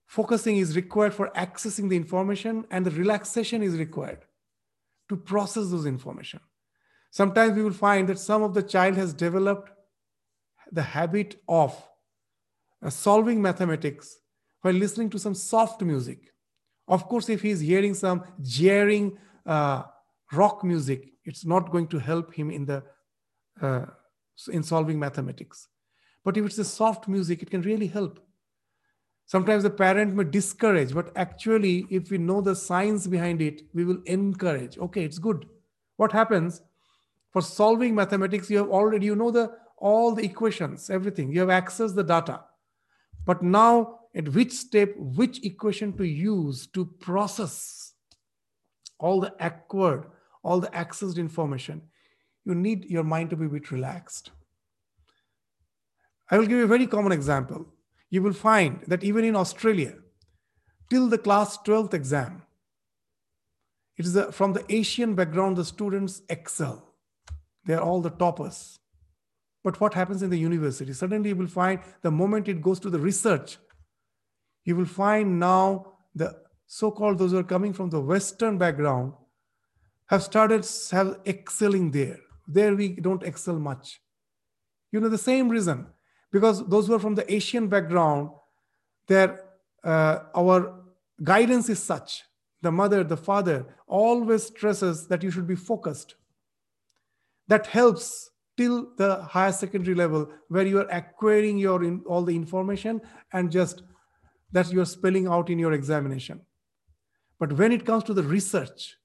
[0.07, 4.25] Focusing is required for accessing the information, and the relaxation is required
[5.07, 6.39] to process those information.
[7.11, 9.69] Sometimes we will find that some of the child has developed
[10.71, 11.79] the habit of
[12.89, 14.17] solving mathematics
[14.61, 16.33] while listening to some soft music.
[16.87, 19.83] Of course, if he's hearing some jeering uh,
[20.33, 22.83] rock music, it's not going to help him in the
[23.61, 23.85] uh,
[24.51, 25.67] in solving mathematics.
[26.23, 28.19] But if it's a soft music, it can really help.
[29.25, 33.85] Sometimes the parent may discourage, but actually, if we know the science behind it, we
[33.85, 34.77] will encourage.
[34.77, 35.47] Okay, it's good.
[35.97, 36.61] What happens
[37.31, 38.49] for solving mathematics?
[38.49, 41.31] You have already you know the all the equations, everything.
[41.31, 42.41] You have accessed the data.
[43.25, 47.93] But now, at which step, which equation to use to process
[48.99, 50.05] all the acquired,
[50.43, 51.81] all the accessed information,
[52.45, 54.31] you need your mind to be a bit relaxed.
[56.29, 57.65] I will give you a very common example.
[58.09, 59.95] You will find that even in Australia,
[60.89, 62.43] till the class 12th exam,
[63.97, 66.95] it is a, from the Asian background, the students excel.
[67.65, 68.79] They are all the toppers.
[69.63, 70.93] But what happens in the university?
[70.93, 73.57] Suddenly you will find the moment it goes to the research,
[74.65, 76.35] you will find now the
[76.67, 79.13] so-called those who are coming from the Western background
[80.07, 82.17] have started have excelling there.
[82.47, 84.01] There we don't excel much.
[84.91, 85.87] You know, the same reason.
[86.31, 88.29] Because those who are from the Asian background,
[89.07, 89.41] their
[89.83, 90.81] uh, our
[91.21, 92.23] guidance is such.
[92.61, 96.15] The mother, the father always stresses that you should be focused.
[97.47, 102.35] That helps till the higher secondary level where you are acquiring your in, all the
[102.35, 103.01] information
[103.33, 103.83] and just
[104.51, 106.41] that you're spelling out in your examination.
[107.39, 108.95] But when it comes to the research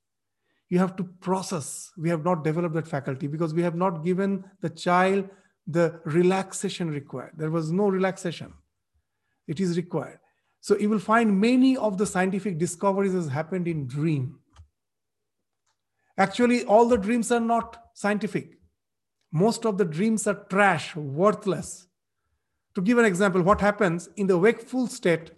[0.69, 1.93] you have to process.
[1.97, 5.29] We have not developed that faculty because we have not given the child
[5.67, 7.33] the relaxation required.
[7.37, 8.53] There was no relaxation.
[9.47, 10.19] It is required.
[10.61, 14.41] So you will find many of the scientific discoveries has happened in dream.
[16.19, 18.59] Actually all the dreams are not scientific
[19.33, 21.87] most of the dreams are trash, worthless.
[22.75, 25.31] To give an example, what happens in the wakeful state,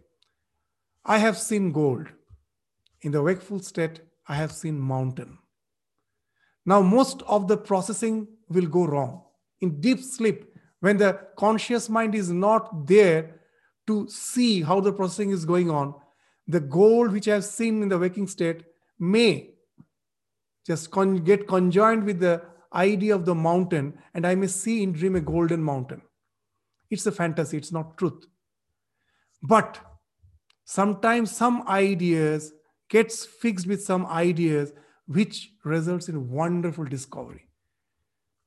[1.05, 2.09] I have seen gold.
[3.03, 5.39] In the wakeful state, I have seen mountain.
[6.67, 9.23] Now, most of the processing will go wrong.
[9.61, 10.45] In deep sleep,
[10.81, 13.41] when the conscious mind is not there
[13.87, 15.95] to see how the processing is going on,
[16.47, 18.65] the gold which I have seen in the waking state
[18.99, 19.51] may
[20.67, 22.43] just con- get conjoined with the
[22.73, 26.03] idea of the mountain and I may see in dream a golden mountain.
[26.91, 28.27] It's a fantasy, it's not truth.
[29.43, 29.79] But
[30.65, 32.53] sometimes some ideas
[32.89, 34.73] gets fixed with some ideas
[35.07, 37.49] which results in wonderful discovery.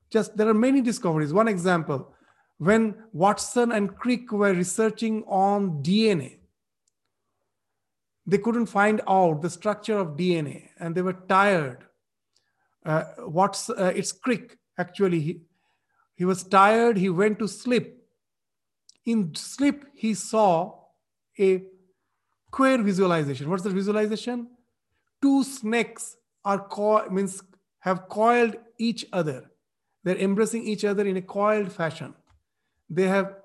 [0.09, 1.33] Just there are many discoveries.
[1.33, 2.13] One example,
[2.57, 6.37] when Watson and Crick were researching on DNA,
[8.27, 11.85] they couldn't find out the structure of DNA and they were tired
[12.85, 15.19] uh, what's uh, it's Crick actually.
[15.19, 15.41] He,
[16.15, 16.97] he was tired.
[16.97, 17.97] He went to sleep.
[19.05, 20.79] In sleep he saw
[21.39, 21.63] a
[22.51, 23.49] queer visualization.
[23.49, 24.47] What's the visualization?
[25.21, 27.41] Two snakes are co- means
[27.79, 29.51] have coiled each other.
[30.03, 32.13] They're embracing each other in a coiled fashion.
[32.89, 33.35] They have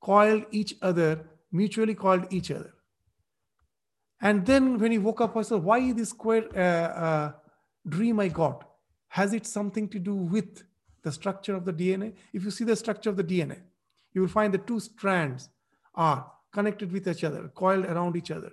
[0.00, 2.74] coiled each other mutually coiled each other.
[4.20, 7.32] And then when he woke up i said why this queer uh, uh,
[7.88, 8.68] dream I got,
[9.08, 10.62] has it something to do with
[11.02, 12.14] the structure of the DNA?
[12.32, 13.58] If you see the structure of the DNA,
[14.12, 15.48] you will find the two strands
[15.94, 18.52] are connected with each other, coiled around each other.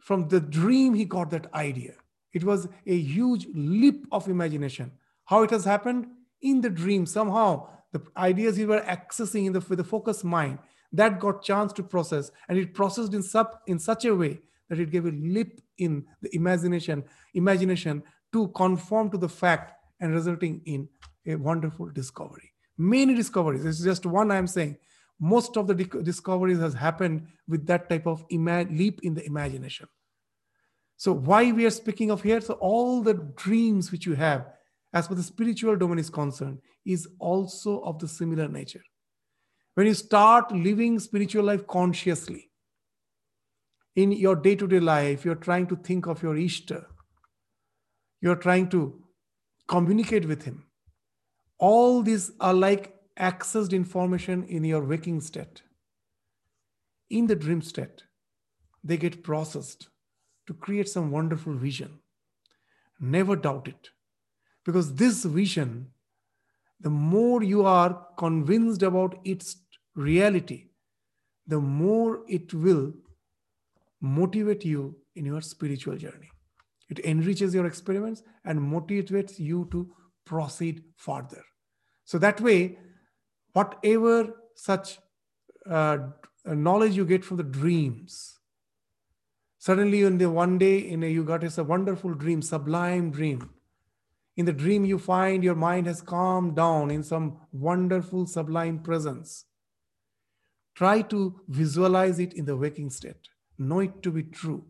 [0.00, 1.94] From the dream, he got that idea.
[2.32, 4.92] It was a huge leap of imagination.
[5.24, 6.06] How it has happened?
[6.40, 10.58] In the dream, somehow, the ideas he were accessing in the, with the focused mind,
[10.92, 14.80] that got chance to process, and it processed in, sub, in such a way that
[14.80, 17.04] it gave a leap in the imagination,
[17.34, 18.02] imagination
[18.32, 20.88] to conform to the fact and resulting in
[21.26, 22.52] a wonderful discovery.
[22.78, 24.78] Many discoveries, it's just one I'm saying,
[25.20, 29.86] most of the discoveries has happened with that type of leap in the imagination.
[30.96, 32.40] So why we are speaking of here?
[32.40, 34.46] So all the dreams which you have
[34.92, 38.82] as far the spiritual domain is concerned is also of the similar nature.
[39.74, 42.50] When you start living spiritual life consciously
[43.94, 46.84] in your day-to-day life you're trying to think of your ishta
[48.22, 48.80] you're trying to
[49.68, 50.64] communicate with him.
[51.58, 55.62] All these are like accessed information in your waking state.
[57.10, 58.04] In the dream state
[58.82, 59.88] they get processed
[60.46, 61.98] to create some wonderful vision.
[62.98, 63.90] Never doubt it.
[64.64, 65.88] Because this vision
[66.82, 69.56] the more you are convinced about its
[69.94, 70.64] reality,
[71.46, 72.92] the more it will
[74.00, 76.28] motivate you in your spiritual journey.
[76.92, 79.90] It enriches your experiments and motivates you to
[80.26, 81.42] proceed further.
[82.04, 82.78] So that way,
[83.54, 84.98] whatever such
[85.68, 85.98] uh,
[86.44, 88.38] knowledge you get from the dreams,
[89.58, 93.48] suddenly in the one day in a, you got a wonderful dream, sublime dream.
[94.36, 99.46] In the dream, you find your mind has calmed down in some wonderful, sublime presence.
[100.74, 103.28] Try to visualize it in the waking state.
[103.56, 104.66] Know it to be true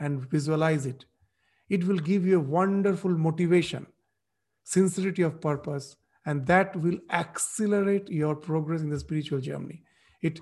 [0.00, 1.04] and visualize it.
[1.70, 3.86] It will give you a wonderful motivation,
[4.64, 5.96] sincerity of purpose,
[6.26, 9.82] and that will accelerate your progress in the spiritual journey.
[10.20, 10.40] It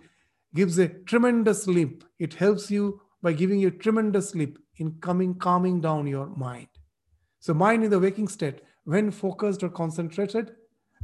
[0.54, 2.02] gives a tremendous leap.
[2.18, 6.68] It helps you by giving you a tremendous leap in coming calming down your mind.
[7.40, 10.52] So mind in the waking state, when focused or concentrated,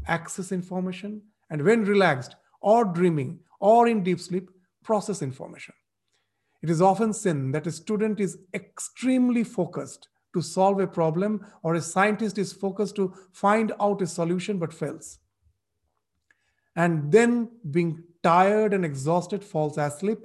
[0.08, 1.20] access information,
[1.50, 4.50] and when relaxed or dreaming, or in deep sleep
[4.82, 5.74] process information.
[6.62, 11.74] It is often seen that a student is extremely focused to solve a problem, or
[11.74, 15.18] a scientist is focused to find out a solution but fails.
[16.76, 20.18] And then, being tired and exhausted, falls asleep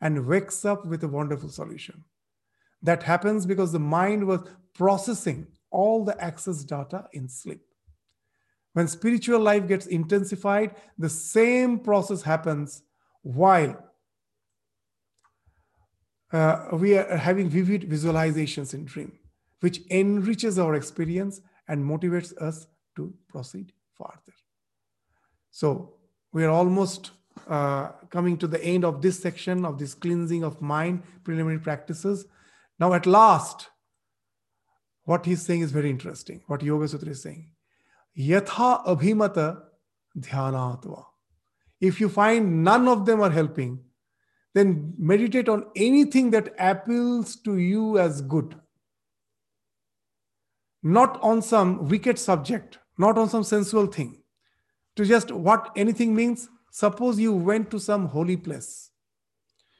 [0.00, 2.04] and wakes up with a wonderful solution.
[2.82, 4.40] That happens because the mind was
[4.74, 7.62] processing all the access data in sleep.
[8.72, 12.82] When spiritual life gets intensified, the same process happens
[13.22, 13.76] while
[16.32, 19.12] uh, we are having vivid visualizations in dream,
[19.62, 24.34] which enriches our experience and motivates us to proceed farther.
[25.52, 25.94] So
[26.32, 27.12] we are almost
[27.48, 32.26] uh, coming to the end of this section of this cleansing of mind preliminary practices.
[32.80, 33.68] Now, at last,
[35.04, 36.42] what he's saying is very interesting.
[36.48, 37.52] What Yoga Sutra is saying.
[38.18, 39.62] Yatha abhimata
[40.18, 41.04] dhyanatva.
[41.80, 43.78] If you find none of them are helping,
[44.54, 48.56] then meditate on anything that appeals to you as good.
[50.82, 54.22] Not on some wicked subject, not on some sensual thing.
[54.96, 58.90] To just what anything means, suppose you went to some holy place.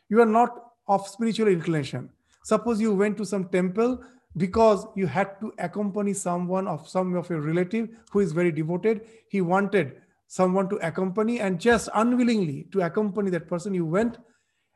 [0.09, 0.57] You are not
[0.89, 2.11] of spiritual inclination.
[2.45, 4.03] Suppose you went to some temple
[4.37, 9.03] because you had to accompany someone of some of your relative who is very devoted
[9.29, 9.97] he wanted
[10.27, 14.17] someone to accompany and just unwillingly to accompany that person you went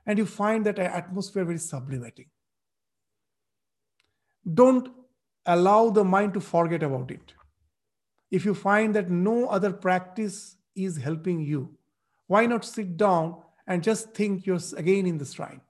[0.07, 2.27] and you find that atmosphere very sublimating
[4.53, 4.91] don't
[5.47, 7.33] allow the mind to forget about it
[8.31, 11.77] if you find that no other practice is helping you
[12.27, 13.37] why not sit down
[13.67, 15.61] and just think you're again in the shrine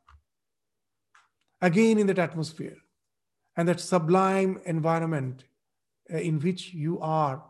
[1.60, 2.76] again in that atmosphere
[3.56, 5.44] and that sublime environment
[6.12, 7.42] uh, in which you are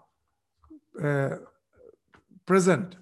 [1.03, 1.37] uh,
[2.47, 2.97] present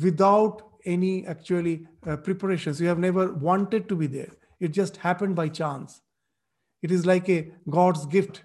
[0.00, 2.80] without any actually uh, preparations.
[2.80, 4.32] You have never wanted to be there.
[4.60, 6.00] It just happened by chance.
[6.82, 8.44] It is like a God's gift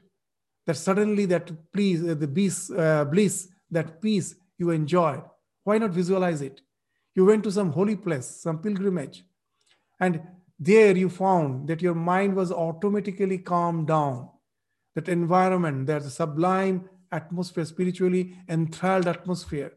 [0.66, 5.22] that suddenly that please, uh, the bliss, uh, bliss, that peace you enjoy.
[5.64, 6.62] Why not visualize it?
[7.16, 9.24] You went to some holy place, some pilgrimage,
[10.00, 10.22] and
[10.60, 14.30] there you found that your mind was automatically calmed down.
[14.96, 19.74] That environment, that sublime atmosphere, spiritually enthralled atmosphere,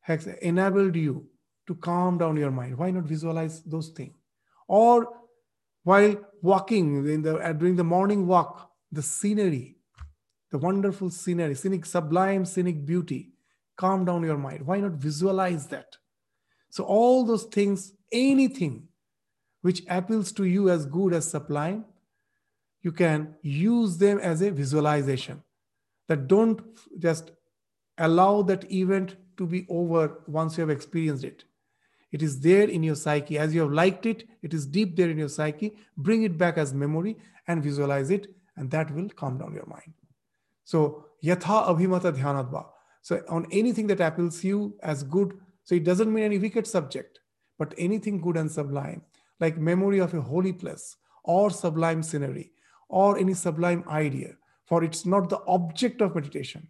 [0.00, 1.26] has enabled you
[1.66, 2.76] to calm down your mind.
[2.76, 4.16] Why not visualize those things?
[4.66, 5.08] Or
[5.84, 9.76] while walking in the, uh, during the morning walk, the scenery,
[10.50, 13.32] the wonderful scenery, scenic, sublime scenic beauty,
[13.76, 14.66] calm down your mind.
[14.66, 15.96] Why not visualize that?
[16.70, 18.88] So, all those things, anything
[19.62, 21.84] which appeals to you as good as sublime,
[22.82, 25.42] you can use them as a visualization.
[26.08, 26.60] That don't
[26.98, 27.30] just
[27.98, 31.44] allow that event to be over once you have experienced it.
[32.12, 33.38] It is there in your psyche.
[33.38, 35.76] As you have liked it, it is deep there in your psyche.
[35.96, 39.94] Bring it back as memory and visualize it, and that will calm down your mind.
[40.64, 42.66] So, yatha abhimata dhyanadva.
[43.02, 45.38] So, on anything that appeals you as good,
[45.70, 47.20] So it doesn't mean any wicked subject,
[47.56, 49.02] but anything good and sublime,
[49.38, 52.50] like memory of a holy place or sublime scenery
[52.88, 54.34] or any sublime idea.
[54.64, 56.66] For it's not the object of meditation,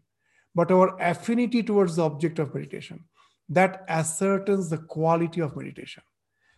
[0.55, 3.05] but our affinity towards the object of meditation
[3.51, 6.03] that ascertains the quality of meditation.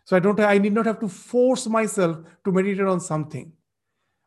[0.05, 3.53] So I don't I need not have to force myself to meditate on something.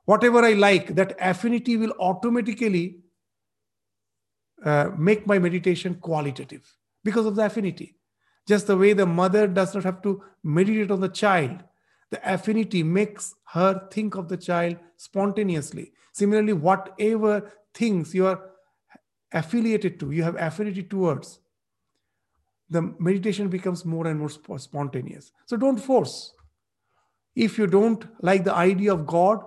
[0.05, 2.97] Whatever I like, that affinity will automatically
[4.63, 6.66] uh, make my meditation qualitative
[7.03, 7.95] because of the affinity.
[8.47, 11.63] Just the way the mother does not have to meditate on the child,
[12.11, 15.91] the affinity makes her think of the child spontaneously.
[16.13, 18.39] Similarly, whatever things you are
[19.34, 21.39] affiliated to, you have affinity towards,
[22.70, 25.32] the meditation becomes more and more spontaneous.
[25.45, 26.34] So don't force.
[27.36, 29.43] If you don't like the idea of God,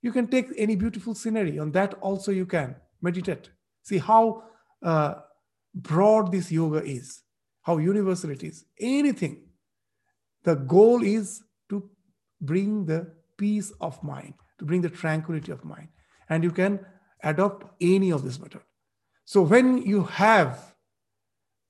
[0.00, 1.58] you can take any beautiful scenery.
[1.58, 3.50] On that also you can meditate.
[3.82, 4.44] See how
[4.82, 5.14] uh,
[5.74, 7.22] broad this yoga is,
[7.62, 8.64] how universal it is.
[8.80, 9.42] Anything.
[10.44, 11.90] The goal is to
[12.40, 15.88] bring the peace of mind, to bring the tranquility of mind.
[16.28, 16.80] And you can
[17.22, 18.62] adopt any of this method.
[19.24, 20.75] So when you have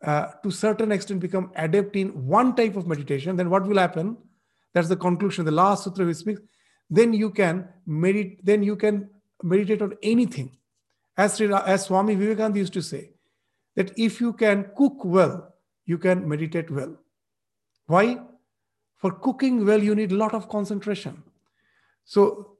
[0.06, 4.16] uh, to certain extent become adept in one type of meditation, then what will happen?
[4.72, 5.44] That's the conclusion.
[5.44, 6.38] The last sutra we speak.
[6.88, 8.44] Then you can meditate.
[8.44, 9.10] Then you can
[9.42, 10.56] meditate on anything.
[11.18, 13.10] As, as Swami Vivekananda used to say,
[13.74, 15.54] that if you can cook well,
[15.86, 16.96] you can meditate well.
[17.86, 18.18] Why?
[18.96, 21.22] For cooking well, you need a lot of concentration.
[22.04, 22.56] So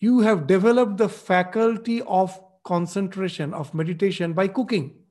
[0.00, 5.03] you have developed the faculty of concentration, of meditation by cooking.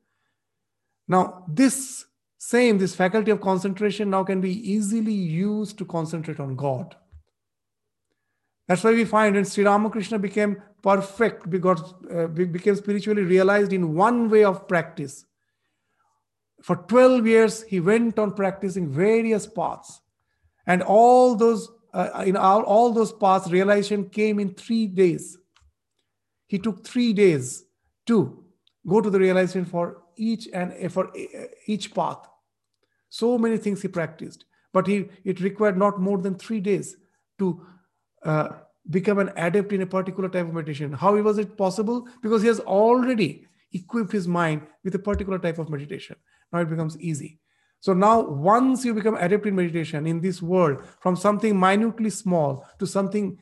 [1.07, 2.05] Now, this
[2.37, 6.95] same, this faculty of concentration now can be easily used to concentrate on God.
[8.67, 13.95] That's why we find when Sri Ramakrishna became perfect, because, uh, became spiritually realized in
[13.95, 15.25] one way of practice.
[16.61, 20.01] For 12 years, he went on practicing various paths.
[20.65, 25.37] And all those, uh, in all, all those paths, realization came in three days.
[26.47, 27.65] He took three days
[28.05, 28.45] to
[28.87, 31.11] go to the realization for each and for
[31.65, 32.27] each path.
[33.09, 36.95] So many things he practiced, but he it required not more than three days
[37.39, 37.65] to
[38.23, 38.49] uh,
[38.89, 40.93] become an adept in a particular type of meditation.
[40.93, 42.07] How was it possible?
[42.21, 46.15] Because he has already equipped his mind with a particular type of meditation.
[46.51, 47.39] Now it becomes easy.
[47.79, 52.65] So now, once you become adept in meditation in this world, from something minutely small
[52.79, 53.41] to something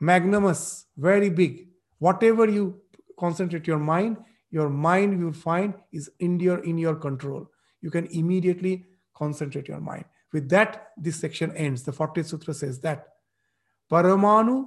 [0.00, 1.68] magnanimous, very big,
[1.98, 2.80] whatever you
[3.18, 4.16] concentrate your mind,
[4.52, 7.50] your mind you will find is in your in your control.
[7.80, 10.04] You can immediately concentrate your mind.
[10.32, 11.82] With that this section ends.
[11.82, 13.08] The 40th sutra says that.
[13.90, 14.66] Paramanu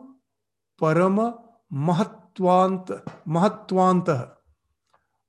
[0.81, 1.37] parama
[1.71, 4.31] mahatwant mahatwanta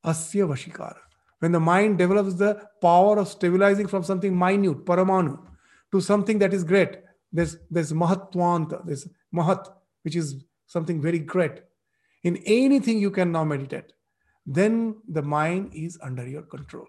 [0.04, 0.96] asya vashikara.
[1.40, 5.38] When the mind develops the power of stabilizing from something minute paramanu
[5.92, 6.96] to something that is great
[7.30, 9.68] there's there's mahatwanta there's mahat
[10.02, 11.60] which is something very great.
[12.22, 13.92] In anything you can now meditate
[14.46, 16.86] then the mind is under your control.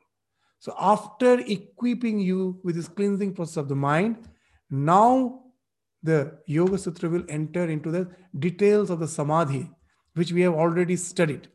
[0.60, 4.28] So after equipping you with this cleansing process of the mind,
[4.70, 5.44] now
[6.04, 9.70] the Yoga Sutra will enter into the details of the Samadhi,
[10.14, 11.48] which we have already studied.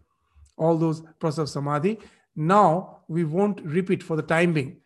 [0.56, 1.98] All those process of Samadhi.
[2.36, 4.80] Now we won't repeat for the time being.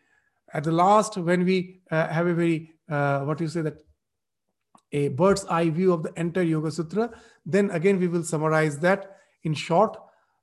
[0.52, 3.82] At the last, when we uh, have a very, uh, what you say that,
[4.92, 7.10] a bird's eye view of the entire Yoga Sutra,
[7.44, 9.96] then again we will summarize that in short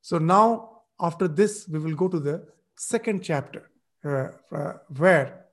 [0.04, 2.45] so now, after this, we will go to the
[2.76, 3.72] second chapter,
[4.04, 5.45] uh, uh, where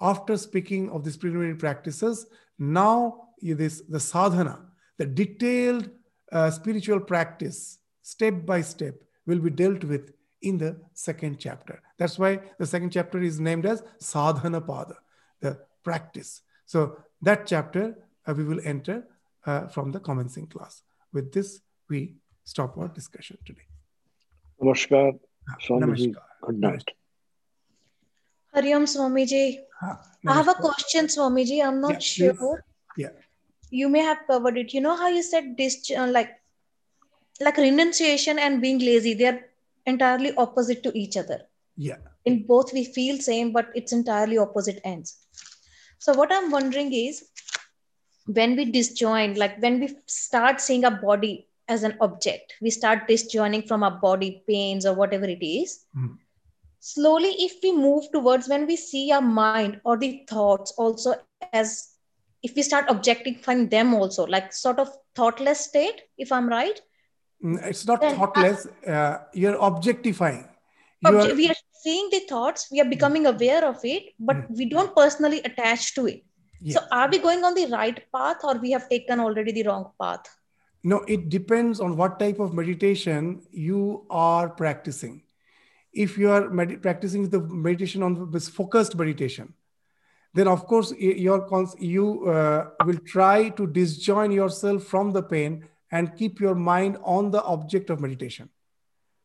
[0.00, 2.26] after speaking of these preliminary practices,
[2.58, 4.66] now this the sadhana,
[4.98, 5.90] the detailed
[6.32, 11.80] uh, spiritual practice, step by step, will be dealt with in the second chapter.
[11.96, 14.96] That's why the second chapter is named as Sadhana Pada,
[15.40, 16.42] the practice.
[16.66, 19.04] So that chapter uh, we will enter
[19.46, 20.82] uh, from the commencing class.
[21.12, 23.68] With this, we stop our discussion today.
[24.62, 25.18] Namaskar.
[25.66, 26.14] Swamiji.
[26.42, 26.90] Good night.
[28.54, 29.58] Hari Om Swamiji.
[29.82, 31.64] Ah, I have a question, Swamiji.
[31.64, 32.64] I'm not sure.
[32.96, 33.08] Yeah.
[33.70, 34.72] You may have covered it.
[34.72, 36.30] You know how you said this, uh, like,
[37.40, 39.40] like renunciation and being lazy, they are
[39.86, 41.42] entirely opposite to each other.
[41.76, 41.96] Yeah.
[42.24, 45.18] In both, we feel same, but it's entirely opposite ends.
[45.98, 47.24] So what I'm wondering is,
[48.26, 52.54] when we disjoin, like when we start seeing a body as an object.
[52.60, 55.84] We start disjoining from our body pains or whatever it is.
[55.96, 56.18] Mm.
[56.86, 61.14] slowly if we move towards when we see our mind or the thoughts also
[61.60, 61.70] as
[62.42, 64.90] if we start objectifying them also like sort of
[65.20, 66.82] thoughtless state if i'm right?
[67.42, 70.44] Mm, it's not thoughtless uh, you're objectifying.
[71.06, 74.56] Are, we are seeing the thoughts we are becoming aware of it but mm.
[74.58, 76.22] we don't personally attach to it.
[76.74, 79.90] So are we going on the right path or we have taken already the wrong
[80.00, 80.26] path
[80.84, 85.22] no it depends on what type of meditation you are practicing.
[85.92, 89.54] If you are med- practicing the meditation on this focused meditation
[90.34, 91.46] then of course your
[91.78, 97.30] you uh, will try to disjoin yourself from the pain and keep your mind on
[97.30, 98.50] the object of meditation.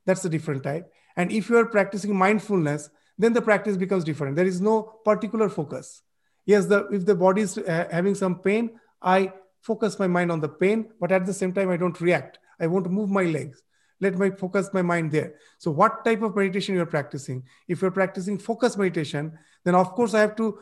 [0.05, 0.91] That's a different type.
[1.17, 4.37] And if you are practicing mindfulness then the practice becomes different.
[4.37, 6.03] There is no particular focus.
[6.45, 9.31] Yes the if the body is uh, having some pain i
[9.61, 12.67] focus my mind on the pain but at the same time i don't react i
[12.67, 13.63] won't move my legs
[14.01, 17.91] let my focus my mind there so what type of meditation you're practicing if you're
[17.91, 20.59] practicing focus meditation then of course i have to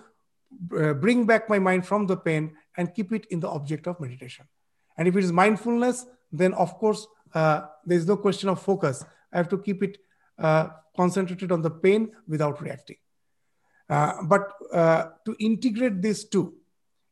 [0.78, 4.00] uh, bring back my mind from the pain and keep it in the object of
[4.00, 4.46] meditation.
[4.98, 9.04] And if it is mindfulness, then of course, uh, there is no question of focus.
[9.34, 9.98] I have to keep it
[10.40, 12.98] uh, concentrated on the pain without reacting.
[13.90, 16.56] Uh, but uh, to integrate these two,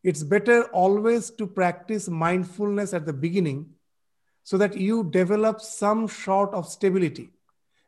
[0.06, 3.66] it's better always to practice mindfulness at the beginning
[4.44, 7.32] so that you develop some sort of stability.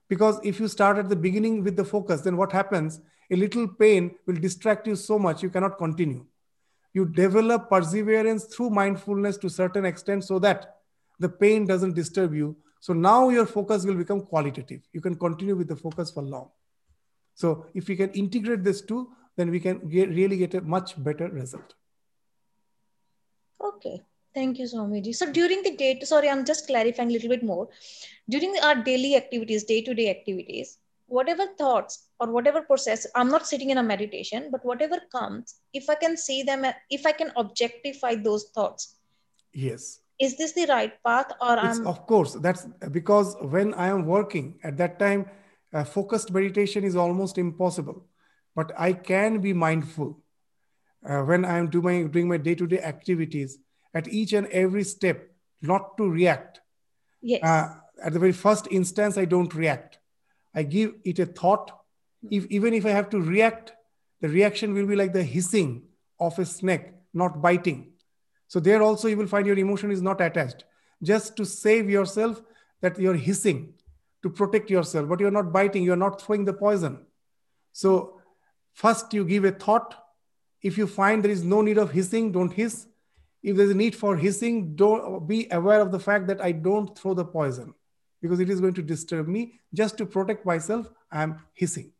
[0.09, 2.99] Because if you start at the beginning with the focus, then what happens?
[3.30, 6.26] a little pain will distract you so much you cannot continue.
[6.93, 10.78] You develop perseverance through mindfulness to certain extent so that
[11.20, 12.55] the pain doesn't disturb you.
[12.80, 14.82] So now your focus will become qualitative.
[14.93, 16.49] You can continue with the focus for long.
[17.36, 21.01] So if we can integrate this two then we can get, really get a much
[21.03, 21.76] better result
[23.62, 24.01] okay.
[24.34, 25.16] Thank you swamiji.
[25.16, 27.70] So during the day sorry i'm just clarifying a little bit more.
[28.30, 30.78] During our daily activities day-to-day activities
[31.08, 35.89] whatever thoughts or whatever process i'm not sitting in a meditation but whatever comes if
[35.89, 38.97] i can see them if i can objectify those thoughts
[39.53, 39.99] yes.
[40.20, 44.60] is this the right path or it's, of course that's because when i am working
[44.64, 45.26] at that time
[45.74, 48.05] uh, focused meditation is almost impossible
[48.55, 50.22] but i can be mindful
[51.10, 53.60] uh, when i am doing, doing my day-to-day activities
[53.93, 55.30] at each and every step
[55.62, 56.62] not to react
[57.22, 59.99] yes uh, at the very first instance i don't react
[60.58, 61.72] I give it a thought.
[62.32, 63.74] If, even if I have to react,
[64.22, 65.84] the reaction will be like the hissing
[66.20, 67.91] of a snake, not biting.
[68.47, 70.64] So there also you will find your emotion is not attached.
[71.03, 72.41] Just to save yourself,
[72.82, 73.74] that you're hissing
[74.24, 77.05] to protect yourself, but you're not biting, you're not throwing the poison.
[77.72, 78.20] So
[78.74, 79.95] first you give a thought.
[80.62, 82.88] If you find there is no need of hissing, don't hiss.
[83.43, 86.97] If there's a need for hissing, don't be aware of the fact that I don't
[86.97, 87.74] throw the poison
[88.22, 89.60] because it is going to disturb me.
[89.74, 91.91] Just to protect myself, I am hissing.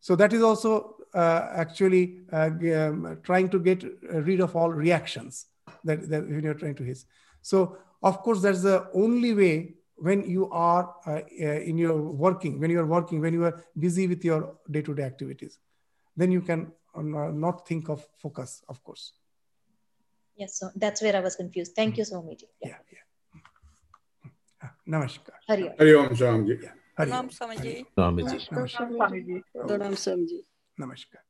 [0.00, 5.46] So that is also uh, actually uh, um, trying to get rid of all reactions
[5.84, 7.04] that, that when you're trying to hiss.
[7.42, 12.60] So of course, that's the only way when you are uh, uh in your working,
[12.60, 15.58] when you are working, when you are busy with your day-to-day activities,
[16.16, 16.70] then you can
[17.02, 19.12] not think of focus, of course.
[20.36, 21.74] Yes, so that's where I was confused.
[21.74, 22.44] Thank you Swamiji.
[22.44, 22.68] Mm-hmm.
[22.68, 23.04] Yeah, yeah.
[24.62, 24.70] yeah.
[24.86, 25.34] Namaskar.
[25.48, 25.74] Hari Om.
[25.78, 26.62] Hari Om, Swamiji.
[26.62, 26.72] Yeah.
[26.96, 27.84] Hari Om, Swamiji.
[29.96, 30.44] Swamiji.
[30.78, 31.27] Namaskar.